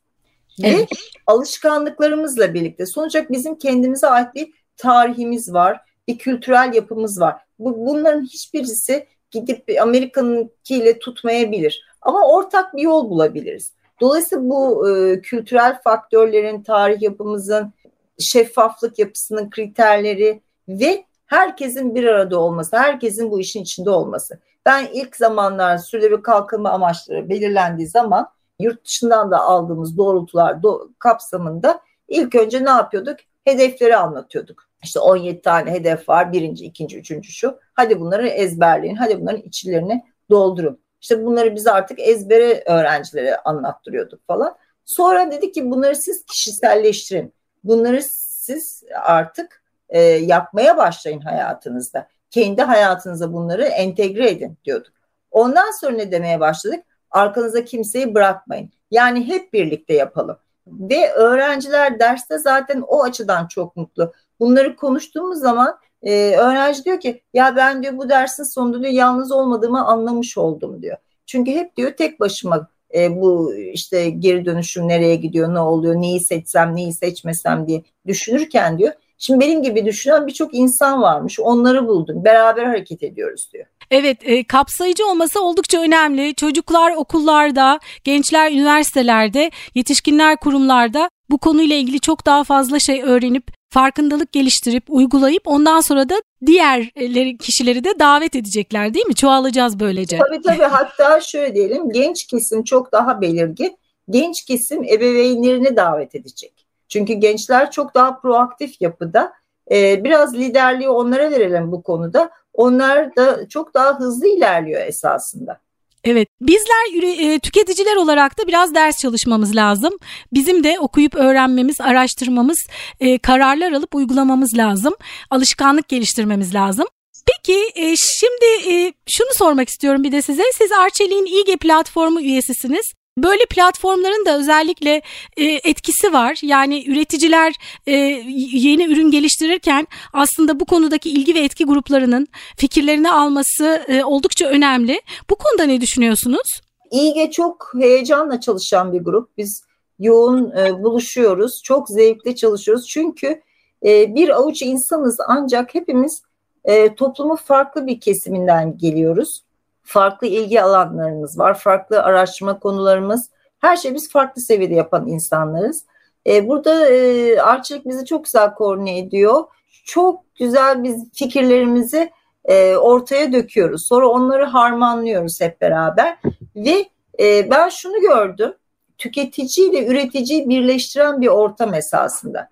Evet. 0.63 0.93
Ve 0.93 0.97
alışkanlıklarımızla 1.27 2.55
birlikte 2.55 2.87
sonuç 2.87 3.15
olarak 3.15 3.31
bizim 3.31 3.59
kendimize 3.59 4.07
ait 4.07 4.35
bir 4.35 4.53
tarihimiz 4.77 5.53
var, 5.53 5.81
bir 6.09 6.19
kültürel 6.19 6.75
yapımız 6.75 7.21
var. 7.21 7.37
Bu, 7.59 7.87
bunların 7.87 8.25
hiçbirisi 8.25 9.07
gidip 9.31 9.65
Amerika'nınkiyle 9.83 10.99
tutmayabilir. 10.99 11.87
Ama 12.03 12.29
ortak 12.29 12.77
bir 12.77 12.83
yol 12.83 13.11
bulabiliriz. 13.11 13.73
Dolayısıyla 14.01 14.45
bu 14.45 14.91
e, 14.91 15.21
kültürel 15.21 15.83
faktörlerin, 15.83 16.63
tarih 16.63 17.03
yapımızın, 17.03 17.73
şeffaflık 18.19 18.99
yapısının 18.99 19.51
kriterleri 19.51 20.41
ve 20.69 21.05
herkesin 21.27 21.95
bir 21.95 22.05
arada 22.05 22.39
olması, 22.41 22.77
herkesin 22.77 23.31
bu 23.31 23.41
işin 23.41 23.63
içinde 23.63 23.91
olması. 23.91 24.41
Ben 24.67 24.89
ilk 24.93 25.17
zamanlar 25.17 25.79
sürdürülebilir 25.79 26.23
kalkınma 26.23 26.71
amaçları 26.71 27.29
belirlendiği 27.29 27.89
zaman 27.89 28.29
yurt 28.61 28.85
dışından 28.85 29.31
da 29.31 29.39
aldığımız 29.39 29.97
doğrultular 29.97 30.63
do 30.63 30.91
kapsamında 30.99 31.81
ilk 32.09 32.35
önce 32.35 32.65
ne 32.65 32.71
yapıyorduk? 32.71 33.17
Hedefleri 33.45 33.97
anlatıyorduk. 33.97 34.71
İşte 34.83 35.01
17 35.01 35.43
tane 35.43 35.71
hedef 35.71 36.09
var. 36.09 36.33
Birinci, 36.33 36.65
ikinci, 36.65 36.99
üçüncü 36.99 37.33
şu. 37.33 37.59
Hadi 37.75 38.01
bunları 38.01 38.29
ezberleyin. 38.29 38.97
Hadi 38.97 39.21
bunların 39.21 39.41
içlerini 39.41 40.05
doldurun. 40.31 40.81
İşte 41.01 41.25
bunları 41.25 41.55
biz 41.55 41.67
artık 41.67 41.99
ezbere 42.01 42.63
öğrencilere 42.67 43.37
anlattırıyorduk 43.37 44.27
falan. 44.27 44.57
Sonra 44.85 45.31
dedik 45.31 45.55
ki 45.55 45.71
bunları 45.71 45.97
siz 45.97 46.25
kişiselleştirin. 46.25 47.35
Bunları 47.65 48.03
siz 48.03 48.85
artık 49.03 49.63
e, 49.89 50.01
yapmaya 50.03 50.77
başlayın 50.77 51.21
hayatınızda. 51.21 52.09
Kendi 52.31 52.63
hayatınıza 52.63 53.33
bunları 53.33 53.65
entegre 53.65 54.31
edin 54.31 54.57
diyorduk. 54.65 54.93
Ondan 55.31 55.71
sonra 55.81 55.93
ne 55.93 56.13
demeye 56.13 56.41
başladık? 56.41 56.85
Arkanıza 57.11 57.65
kimseyi 57.65 58.15
bırakmayın. 58.15 58.71
Yani 58.91 59.27
hep 59.27 59.53
birlikte 59.53 59.95
yapalım. 59.95 60.37
Ve 60.67 61.13
öğrenciler 61.13 61.99
derste 61.99 62.39
zaten 62.39 62.81
o 62.87 63.03
açıdan 63.03 63.47
çok 63.47 63.77
mutlu. 63.77 64.13
Bunları 64.41 64.77
konuştuğumuz 64.77 65.39
zaman 65.39 65.79
e, 66.03 66.37
öğrenci 66.37 66.85
diyor 66.85 67.01
ki 67.01 67.23
ya 67.35 67.57
ben 67.57 67.83
diyor 67.83 67.99
bu 67.99 68.09
dersin 68.09 68.45
sonunda 68.45 68.83
diyor 68.83 68.93
yalnız 68.93 69.33
olmadığımı 69.33 69.87
anlamış 69.87 70.39
oldum 70.39 70.83
diyor. 70.83 70.97
Çünkü 71.27 71.51
hep 71.51 71.77
diyor 71.77 71.91
tek 71.93 72.21
başıma 72.21 72.69
e, 72.95 73.21
bu 73.21 73.55
işte 73.55 74.11
geri 74.11 74.45
dönüşüm 74.45 74.89
nereye 74.89 75.17
gidiyor, 75.17 75.55
ne 75.55 75.61
oluyor, 75.61 75.95
neyi 75.95 76.21
seçsem, 76.21 76.77
neyi 76.77 76.93
seçmesem 76.93 77.67
diye 77.67 77.83
düşünürken 78.07 78.79
diyor. 78.79 78.93
Şimdi 79.23 79.41
benim 79.41 79.63
gibi 79.63 79.85
düşünen 79.85 80.27
birçok 80.27 80.55
insan 80.55 81.03
varmış. 81.03 81.41
Onları 81.41 81.87
buldum. 81.89 82.25
Beraber 82.25 82.65
hareket 82.65 83.03
ediyoruz 83.03 83.49
diyor. 83.53 83.67
Evet 83.91 84.19
e, 84.23 84.45
kapsayıcı 84.45 85.07
olması 85.07 85.45
oldukça 85.45 85.81
önemli. 85.81 86.35
Çocuklar 86.35 86.95
okullarda, 86.97 87.81
gençler 88.05 88.53
üniversitelerde, 88.53 89.51
yetişkinler 89.75 90.37
kurumlarda 90.37 91.11
bu 91.31 91.39
konuyla 91.39 91.77
ilgili 91.77 92.01
çok 92.01 92.27
daha 92.27 92.45
fazla 92.45 92.79
şey 92.79 93.03
öğrenip 93.03 93.45
farkındalık 93.71 94.33
geliştirip 94.33 94.85
uygulayıp 94.89 95.43
ondan 95.45 95.81
sonra 95.81 96.09
da 96.09 96.15
diğer 96.47 96.91
kişileri 97.39 97.85
de 97.85 97.99
davet 97.99 98.37
edecekler 98.37 98.95
değil 98.95 99.07
mi? 99.07 99.15
Çoğalacağız 99.15 99.81
böylece. 99.81 100.19
Tabii 100.19 100.43
tabii 100.43 100.63
hatta 100.63 101.21
şöyle 101.21 101.55
diyelim 101.55 101.91
genç 101.93 102.27
kesim 102.27 102.65
çok 102.65 102.93
daha 102.93 103.21
belirgin. 103.21 103.77
Genç 104.11 104.45
kesim 104.45 104.85
ebeveynlerini 104.85 105.77
davet 105.77 106.15
edecek. 106.15 106.60
Çünkü 106.91 107.13
gençler 107.13 107.71
çok 107.71 107.95
daha 107.95 108.21
proaktif 108.21 108.81
yapıda. 108.81 109.33
Ee, 109.71 110.05
biraz 110.05 110.35
liderliği 110.35 110.89
onlara 110.89 111.31
verelim 111.31 111.73
bu 111.73 111.83
konuda. 111.83 112.31
Onlar 112.53 113.17
da 113.17 113.49
çok 113.49 113.75
daha 113.75 113.99
hızlı 113.99 114.29
ilerliyor 114.29 114.81
esasında. 114.87 115.61
Evet 116.05 116.29
bizler 116.41 117.03
e, 117.03 117.39
tüketiciler 117.39 117.97
olarak 117.97 118.39
da 118.39 118.47
biraz 118.47 118.75
ders 118.75 118.99
çalışmamız 118.99 119.57
lazım. 119.57 119.93
Bizim 120.33 120.65
de 120.65 120.81
okuyup 120.81 121.15
öğrenmemiz, 121.15 121.81
araştırmamız, 121.81 122.59
e, 123.01 123.19
kararlar 123.19 123.73
alıp 123.73 123.95
uygulamamız 123.95 124.57
lazım. 124.57 124.95
Alışkanlık 125.31 125.89
geliştirmemiz 125.89 126.55
lazım. 126.55 126.87
Peki 127.27 127.59
e, 127.75 127.97
şimdi 127.97 128.93
şunu 129.09 129.29
sormak 129.33 129.69
istiyorum 129.69 130.05
bir 130.05 130.13
de 130.13 130.23
size. 130.23 130.43
Siz 130.55 130.73
Arçelik'in 130.73 131.41
İGE 131.41 131.57
platformu 131.57 132.21
üyesisiniz. 132.21 132.93
Böyle 133.23 133.47
platformların 133.51 134.27
da 134.27 134.39
özellikle 134.39 135.03
e, 135.37 135.45
etkisi 135.45 136.13
var. 136.13 136.39
Yani 136.43 136.91
üreticiler 136.91 137.55
e, 137.87 137.93
yeni 138.37 138.85
ürün 138.85 139.11
geliştirirken 139.11 139.87
aslında 140.13 140.61
bu 140.61 140.65
konudaki 140.65 141.11
ilgi 141.11 141.35
ve 141.35 141.41
etki 141.41 141.65
gruplarının 141.65 142.29
fikirlerini 142.57 143.11
alması 143.11 143.85
e, 143.89 144.05
oldukça 144.05 144.47
önemli. 144.47 145.01
Bu 145.31 145.35
konuda 145.35 145.65
ne 145.65 145.81
düşünüyorsunuz? 145.81 146.61
İlge 146.91 147.31
çok 147.31 147.73
heyecanla 147.81 148.41
çalışan 148.41 148.93
bir 148.93 149.01
grup. 149.01 149.39
Biz 149.39 149.63
yoğun 149.99 150.51
e, 150.57 150.83
buluşuyoruz. 150.83 151.63
Çok 151.65 151.89
zevkle 151.89 152.35
çalışıyoruz. 152.35 152.89
Çünkü 152.89 153.41
e, 153.85 154.15
bir 154.15 154.29
avuç 154.29 154.63
insanız 154.63 155.17
ancak 155.29 155.75
hepimiz 155.75 156.23
e, 156.65 156.95
toplumun 156.95 157.37
farklı 157.37 157.87
bir 157.87 158.01
kesiminden 158.01 158.79
geliyoruz 158.79 159.43
farklı 159.91 160.27
ilgi 160.27 160.63
alanlarımız 160.63 161.39
var, 161.39 161.59
farklı 161.59 162.03
araştırma 162.03 162.59
konularımız. 162.59 163.31
Her 163.59 163.77
şey 163.77 163.95
biz 163.95 164.11
farklı 164.11 164.43
seviyede 164.43 164.75
yapan 164.75 165.09
insanlarız. 165.09 165.85
E, 166.27 166.49
burada 166.49 166.89
e, 166.89 167.37
Arçelik 167.41 167.87
bizi 167.87 168.05
çok 168.05 168.25
güzel 168.25 168.55
koordine 168.55 168.99
ediyor. 168.99 169.45
Çok 169.85 170.21
güzel 170.39 170.83
biz 170.85 171.13
fikirlerimizi 171.13 172.11
e, 172.45 172.77
ortaya 172.77 173.33
döküyoruz. 173.33 173.87
Sonra 173.87 174.09
onları 174.09 174.45
harmanlıyoruz 174.45 175.41
hep 175.41 175.61
beraber. 175.61 176.17
Ve 176.57 176.85
e, 177.21 177.51
ben 177.51 177.69
şunu 177.69 178.01
gördüm. 178.01 178.55
Tüketici 178.99 179.71
ile 179.71 179.87
üreticiyi 179.87 180.49
birleştiren 180.49 181.21
bir 181.21 181.29
ortam 181.29 181.75
esasında. 181.75 182.49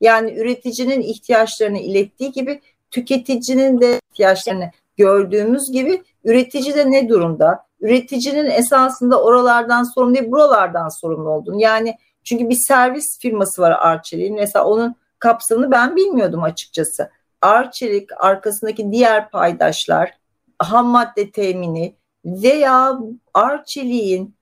Yani 0.00 0.38
üreticinin 0.38 1.00
ihtiyaçlarını 1.00 1.78
ilettiği 1.78 2.32
gibi 2.32 2.60
tüketicinin 2.90 3.80
de 3.80 4.00
ihtiyaçlarını 4.12 4.70
gördüğümüz 5.00 5.72
gibi 5.72 6.02
üretici 6.24 6.74
de 6.74 6.90
ne 6.90 7.08
durumda? 7.08 7.64
Üreticinin 7.80 8.50
esasında 8.50 9.22
oralardan 9.22 9.82
sorumlu 9.82 10.14
değil, 10.14 10.30
buralardan 10.30 10.88
sorumlu 10.88 11.30
olduğunu. 11.30 11.60
Yani 11.60 11.94
çünkü 12.24 12.48
bir 12.48 12.58
servis 12.68 13.18
firması 13.20 13.62
var 13.62 13.70
Arçelik'in. 13.70 14.34
Mesela 14.34 14.64
onun 14.64 14.94
kapsamını 15.18 15.70
ben 15.70 15.96
bilmiyordum 15.96 16.42
açıkçası. 16.42 17.10
Arçelik 17.42 18.10
arkasındaki 18.24 18.92
diğer 18.92 19.30
paydaşlar, 19.30 20.12
ham 20.58 20.86
madde 20.86 21.30
temini 21.30 21.94
veya 22.24 22.98
Arçelik'in 23.34 24.34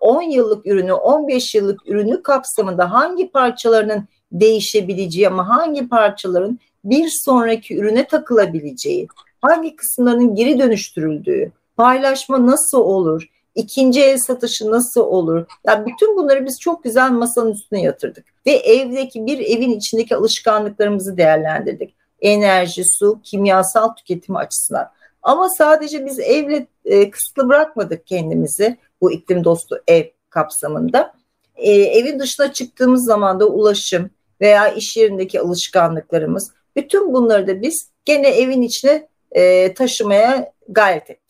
10 0.00 0.20
e, 0.20 0.34
yıllık 0.34 0.66
ürünü, 0.66 0.92
15 0.92 1.54
yıllık 1.54 1.88
ürünü 1.88 2.22
kapsamında 2.22 2.92
hangi 2.92 3.30
parçalarının 3.30 4.08
değişebileceği 4.32 5.28
ama 5.28 5.48
hangi 5.48 5.88
parçaların 5.88 6.58
bir 6.84 7.08
sonraki 7.24 7.76
ürüne 7.76 8.06
takılabileceği, 8.06 9.08
hangi 9.42 9.76
kısımlarının 9.76 10.34
geri 10.34 10.58
dönüştürüldüğü, 10.58 11.52
paylaşma 11.76 12.46
nasıl 12.46 12.78
olur, 12.78 13.28
ikinci 13.54 14.02
el 14.02 14.18
satışı 14.18 14.70
nasıl 14.70 15.00
olur? 15.00 15.46
Yani 15.66 15.86
bütün 15.86 16.16
bunları 16.16 16.46
biz 16.46 16.60
çok 16.60 16.84
güzel 16.84 17.10
masanın 17.10 17.52
üstüne 17.52 17.82
yatırdık. 17.82 18.24
Ve 18.46 18.52
evdeki 18.52 19.26
bir 19.26 19.38
evin 19.38 19.70
içindeki 19.70 20.16
alışkanlıklarımızı 20.16 21.16
değerlendirdik. 21.16 21.94
Enerji, 22.20 22.84
su, 22.84 23.20
kimyasal 23.24 23.88
tüketimi 23.88 24.38
açısından. 24.38 24.90
Ama 25.22 25.48
sadece 25.48 26.06
biz 26.06 26.20
evle 26.20 26.66
e, 26.84 27.10
kısıtlı 27.10 27.48
bırakmadık 27.48 28.06
kendimizi 28.06 28.76
bu 29.00 29.12
iklim 29.12 29.44
dostu 29.44 29.82
ev 29.88 30.04
kapsamında. 30.30 31.12
E, 31.56 31.72
evin 31.72 32.18
dışına 32.18 32.52
çıktığımız 32.52 33.04
zaman 33.04 33.40
da 33.40 33.46
ulaşım 33.46 34.10
veya 34.40 34.68
iş 34.68 34.96
yerindeki 34.96 35.40
alışkanlıklarımız 35.40 36.52
bütün 36.76 37.14
bunları 37.14 37.46
da 37.46 37.62
biz 37.62 37.88
gene 38.04 38.28
evin 38.28 38.62
içine 38.62 39.08
e, 39.32 39.74
taşımaya 39.74 40.52
gayret 40.68 41.10
ettik. 41.10 41.22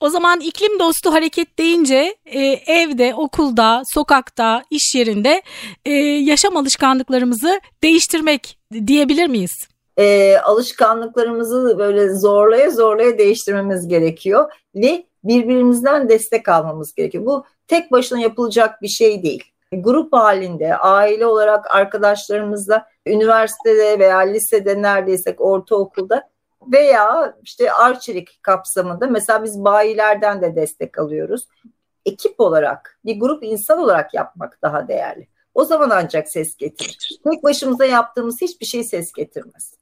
O 0.00 0.08
zaman 0.08 0.40
iklim 0.40 0.78
dostu 0.78 1.12
hareket 1.12 1.58
deyince 1.58 2.16
e, 2.26 2.40
evde, 2.66 3.14
okulda, 3.14 3.82
sokakta, 3.94 4.62
iş 4.70 4.94
yerinde 4.94 5.42
e, 5.84 5.92
yaşam 6.00 6.56
alışkanlıklarımızı 6.56 7.60
değiştirmek 7.82 8.58
diyebilir 8.86 9.26
miyiz? 9.26 9.52
E, 9.96 10.36
alışkanlıklarımızı 10.38 11.78
böyle 11.78 12.14
zorlaya 12.14 12.70
zorlaya 12.70 13.18
değiştirmemiz 13.18 13.88
gerekiyor 13.88 14.52
ve 14.74 15.04
birbirimizden 15.24 16.08
destek 16.08 16.48
almamız 16.48 16.94
gerekiyor. 16.94 17.26
Bu 17.26 17.44
tek 17.68 17.92
başına 17.92 18.20
yapılacak 18.20 18.82
bir 18.82 18.88
şey 18.88 19.22
değil. 19.22 19.44
Grup 19.72 20.12
halinde, 20.12 20.76
aile 20.76 21.26
olarak 21.26 21.74
arkadaşlarımızla, 21.74 22.86
üniversitede 23.06 23.98
veya 23.98 24.18
lisede 24.18 24.82
neredeysek 24.82 25.40
ortaokulda 25.40 26.28
veya 26.66 27.34
işte 27.42 27.72
arçelik 27.72 28.42
kapsamında 28.42 29.06
mesela 29.06 29.44
biz 29.44 29.64
bayilerden 29.64 30.42
de 30.42 30.56
destek 30.56 30.98
alıyoruz. 30.98 31.48
Ekip 32.06 32.40
olarak, 32.40 32.98
bir 33.04 33.20
grup 33.20 33.44
insan 33.44 33.78
olarak 33.78 34.14
yapmak 34.14 34.62
daha 34.62 34.88
değerli. 34.88 35.28
O 35.54 35.64
zaman 35.64 35.90
ancak 35.90 36.28
ses 36.28 36.56
getirir. 36.56 37.20
Tek 37.24 37.42
başımıza 37.42 37.84
yaptığımız 37.84 38.40
hiçbir 38.40 38.66
şey 38.66 38.84
ses 38.84 39.12
getirmez. 39.12 39.74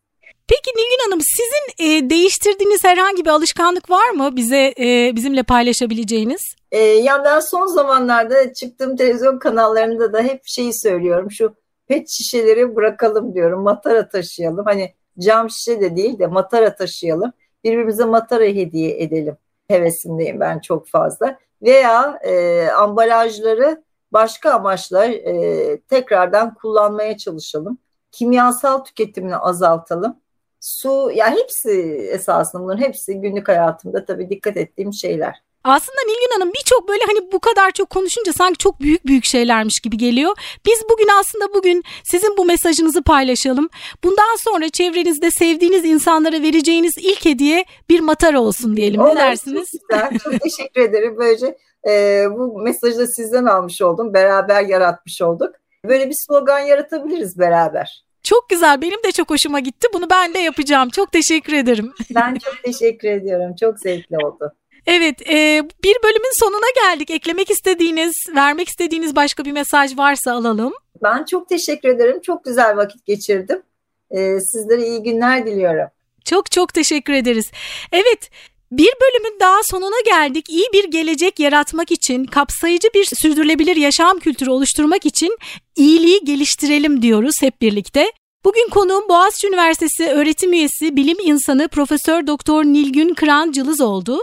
Peki 0.48 0.70
Nilgün 0.70 1.04
Hanım 1.04 1.20
sizin 1.20 1.88
e, 1.88 2.10
değiştirdiğiniz 2.10 2.84
herhangi 2.84 3.24
bir 3.24 3.30
alışkanlık 3.30 3.90
var 3.90 4.10
mı 4.10 4.36
bize 4.36 4.74
e, 4.78 5.16
bizimle 5.16 5.42
paylaşabileceğiniz? 5.42 6.40
E, 6.72 6.78
yani 6.78 7.24
ben 7.24 7.40
son 7.40 7.66
zamanlarda 7.66 8.52
çıktığım 8.52 8.96
televizyon 8.96 9.38
kanallarında 9.38 10.12
da 10.12 10.22
hep 10.22 10.40
şeyi 10.44 10.74
söylüyorum. 10.74 11.30
Şu 11.30 11.54
pet 11.88 12.08
şişeleri 12.08 12.76
bırakalım 12.76 13.34
diyorum. 13.34 13.62
Matara 13.62 14.08
taşıyalım. 14.08 14.64
Hani 14.64 14.94
cam 15.18 15.50
şişe 15.50 15.80
de 15.80 15.96
değil 15.96 16.18
de 16.18 16.26
matara 16.26 16.74
taşıyalım. 16.74 17.32
Birbirimize 17.64 18.04
matara 18.04 18.44
hediye 18.44 19.02
edelim. 19.02 19.36
Hevesindeyim 19.68 20.40
ben 20.40 20.58
çok 20.58 20.88
fazla. 20.88 21.38
Veya 21.62 22.18
e, 22.22 22.66
ambalajları 22.68 23.82
başka 24.12 24.52
amaçla 24.52 25.06
e, 25.06 25.80
tekrardan 25.80 26.54
kullanmaya 26.54 27.16
çalışalım. 27.16 27.78
Kimyasal 28.12 28.84
tüketimini 28.84 29.36
azaltalım. 29.36 30.16
Su, 30.60 31.10
ya 31.10 31.26
yani 31.26 31.40
hepsi 31.40 31.70
esasında 32.12 32.62
bunların 32.62 32.82
hepsi 32.82 33.20
günlük 33.20 33.48
hayatımda 33.48 34.04
tabii 34.04 34.30
dikkat 34.30 34.56
ettiğim 34.56 34.92
şeyler. 34.92 35.45
Aslında 35.66 35.98
Nilgün 36.06 36.40
Hanım 36.40 36.52
birçok 36.54 36.88
böyle 36.88 37.04
hani 37.06 37.32
bu 37.32 37.40
kadar 37.40 37.70
çok 37.70 37.90
konuşunca 37.90 38.32
sanki 38.32 38.58
çok 38.58 38.80
büyük 38.80 39.06
büyük 39.06 39.24
şeylermiş 39.24 39.80
gibi 39.80 39.96
geliyor. 39.96 40.36
Biz 40.66 40.82
bugün 40.90 41.08
aslında 41.20 41.54
bugün 41.54 41.82
sizin 42.04 42.36
bu 42.36 42.44
mesajınızı 42.44 43.02
paylaşalım. 43.02 43.68
Bundan 44.04 44.36
sonra 44.38 44.68
çevrenizde 44.68 45.30
sevdiğiniz 45.30 45.84
insanlara 45.84 46.42
vereceğiniz 46.42 46.94
ilk 46.98 47.24
hediye 47.24 47.64
bir 47.88 48.00
matara 48.00 48.40
olsun 48.40 48.76
diyelim. 48.76 49.04
Ne 49.04 49.16
dersiniz? 49.16 49.70
Çok, 49.72 49.90
güzel, 49.90 50.18
çok 50.18 50.42
teşekkür 50.42 50.80
ederim. 50.80 51.16
Böylece 51.18 51.56
e, 51.88 52.24
bu 52.30 52.58
mesajı 52.58 52.98
da 52.98 53.06
sizden 53.06 53.44
almış 53.44 53.82
oldum. 53.82 54.14
Beraber 54.14 54.62
yaratmış 54.62 55.22
olduk. 55.22 55.54
Böyle 55.84 56.08
bir 56.08 56.16
slogan 56.26 56.58
yaratabiliriz 56.58 57.38
beraber. 57.38 58.04
Çok 58.22 58.48
güzel. 58.48 58.82
Benim 58.82 59.02
de 59.04 59.12
çok 59.12 59.30
hoşuma 59.30 59.60
gitti. 59.60 59.88
Bunu 59.94 60.10
ben 60.10 60.34
de 60.34 60.38
yapacağım. 60.38 60.88
Çok 60.88 61.12
teşekkür 61.12 61.52
ederim. 61.52 61.92
Ben 62.14 62.34
çok 62.34 62.62
teşekkür 62.62 63.08
ediyorum. 63.08 63.54
Çok 63.60 63.80
zevkli 63.80 64.16
oldu. 64.16 64.52
Evet, 64.86 65.28
e, 65.30 65.62
bir 65.84 65.96
bölümün 66.04 66.40
sonuna 66.40 66.70
geldik. 66.74 67.10
Eklemek 67.10 67.50
istediğiniz, 67.50 68.14
vermek 68.34 68.68
istediğiniz 68.68 69.16
başka 69.16 69.44
bir 69.44 69.52
mesaj 69.52 69.98
varsa 69.98 70.32
alalım. 70.32 70.72
Ben 71.02 71.24
çok 71.24 71.48
teşekkür 71.48 71.88
ederim. 71.88 72.20
Çok 72.20 72.44
güzel 72.44 72.76
vakit 72.76 73.06
geçirdim. 73.06 73.62
E, 74.10 74.40
sizlere 74.40 74.86
iyi 74.86 75.02
günler 75.02 75.46
diliyorum. 75.46 75.88
Çok 76.24 76.50
çok 76.50 76.74
teşekkür 76.74 77.12
ederiz. 77.12 77.50
Evet, 77.92 78.30
bir 78.72 78.90
bölümün 79.00 79.40
daha 79.40 79.62
sonuna 79.62 80.00
geldik. 80.04 80.50
İyi 80.50 80.66
bir 80.72 80.84
gelecek 80.84 81.40
yaratmak 81.40 81.92
için, 81.92 82.24
kapsayıcı 82.24 82.88
bir 82.94 83.08
sürdürülebilir 83.22 83.76
yaşam 83.76 84.18
kültürü 84.18 84.50
oluşturmak 84.50 85.06
için 85.06 85.38
iyiliği 85.76 86.20
geliştirelim 86.24 87.02
diyoruz 87.02 87.34
hep 87.40 87.60
birlikte. 87.60 88.12
Bugün 88.44 88.68
konuğum 88.70 89.08
Boğaziçi 89.08 89.48
Üniversitesi 89.48 90.06
öğretim 90.08 90.52
üyesi, 90.52 90.96
bilim 90.96 91.16
insanı 91.22 91.68
Profesör 91.68 92.26
Doktor 92.26 92.64
Nilgün 92.64 93.14
Kıran 93.14 93.52
Cılız 93.52 93.80
oldu. 93.80 94.22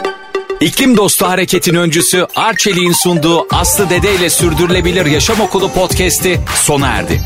İklim 0.61 0.97
Dostu 0.97 1.27
Hareket'in 1.27 1.75
öncüsü 1.75 2.27
Arçelik'in 2.35 2.91
sunduğu 2.91 3.47
Aslı 3.55 3.89
Dede 3.89 4.15
ile 4.15 4.29
Sürdürülebilir 4.29 5.05
Yaşam 5.05 5.41
Okulu 5.41 5.71
podcast'i 5.71 6.39
sona 6.55 6.87
erdi. 6.87 7.21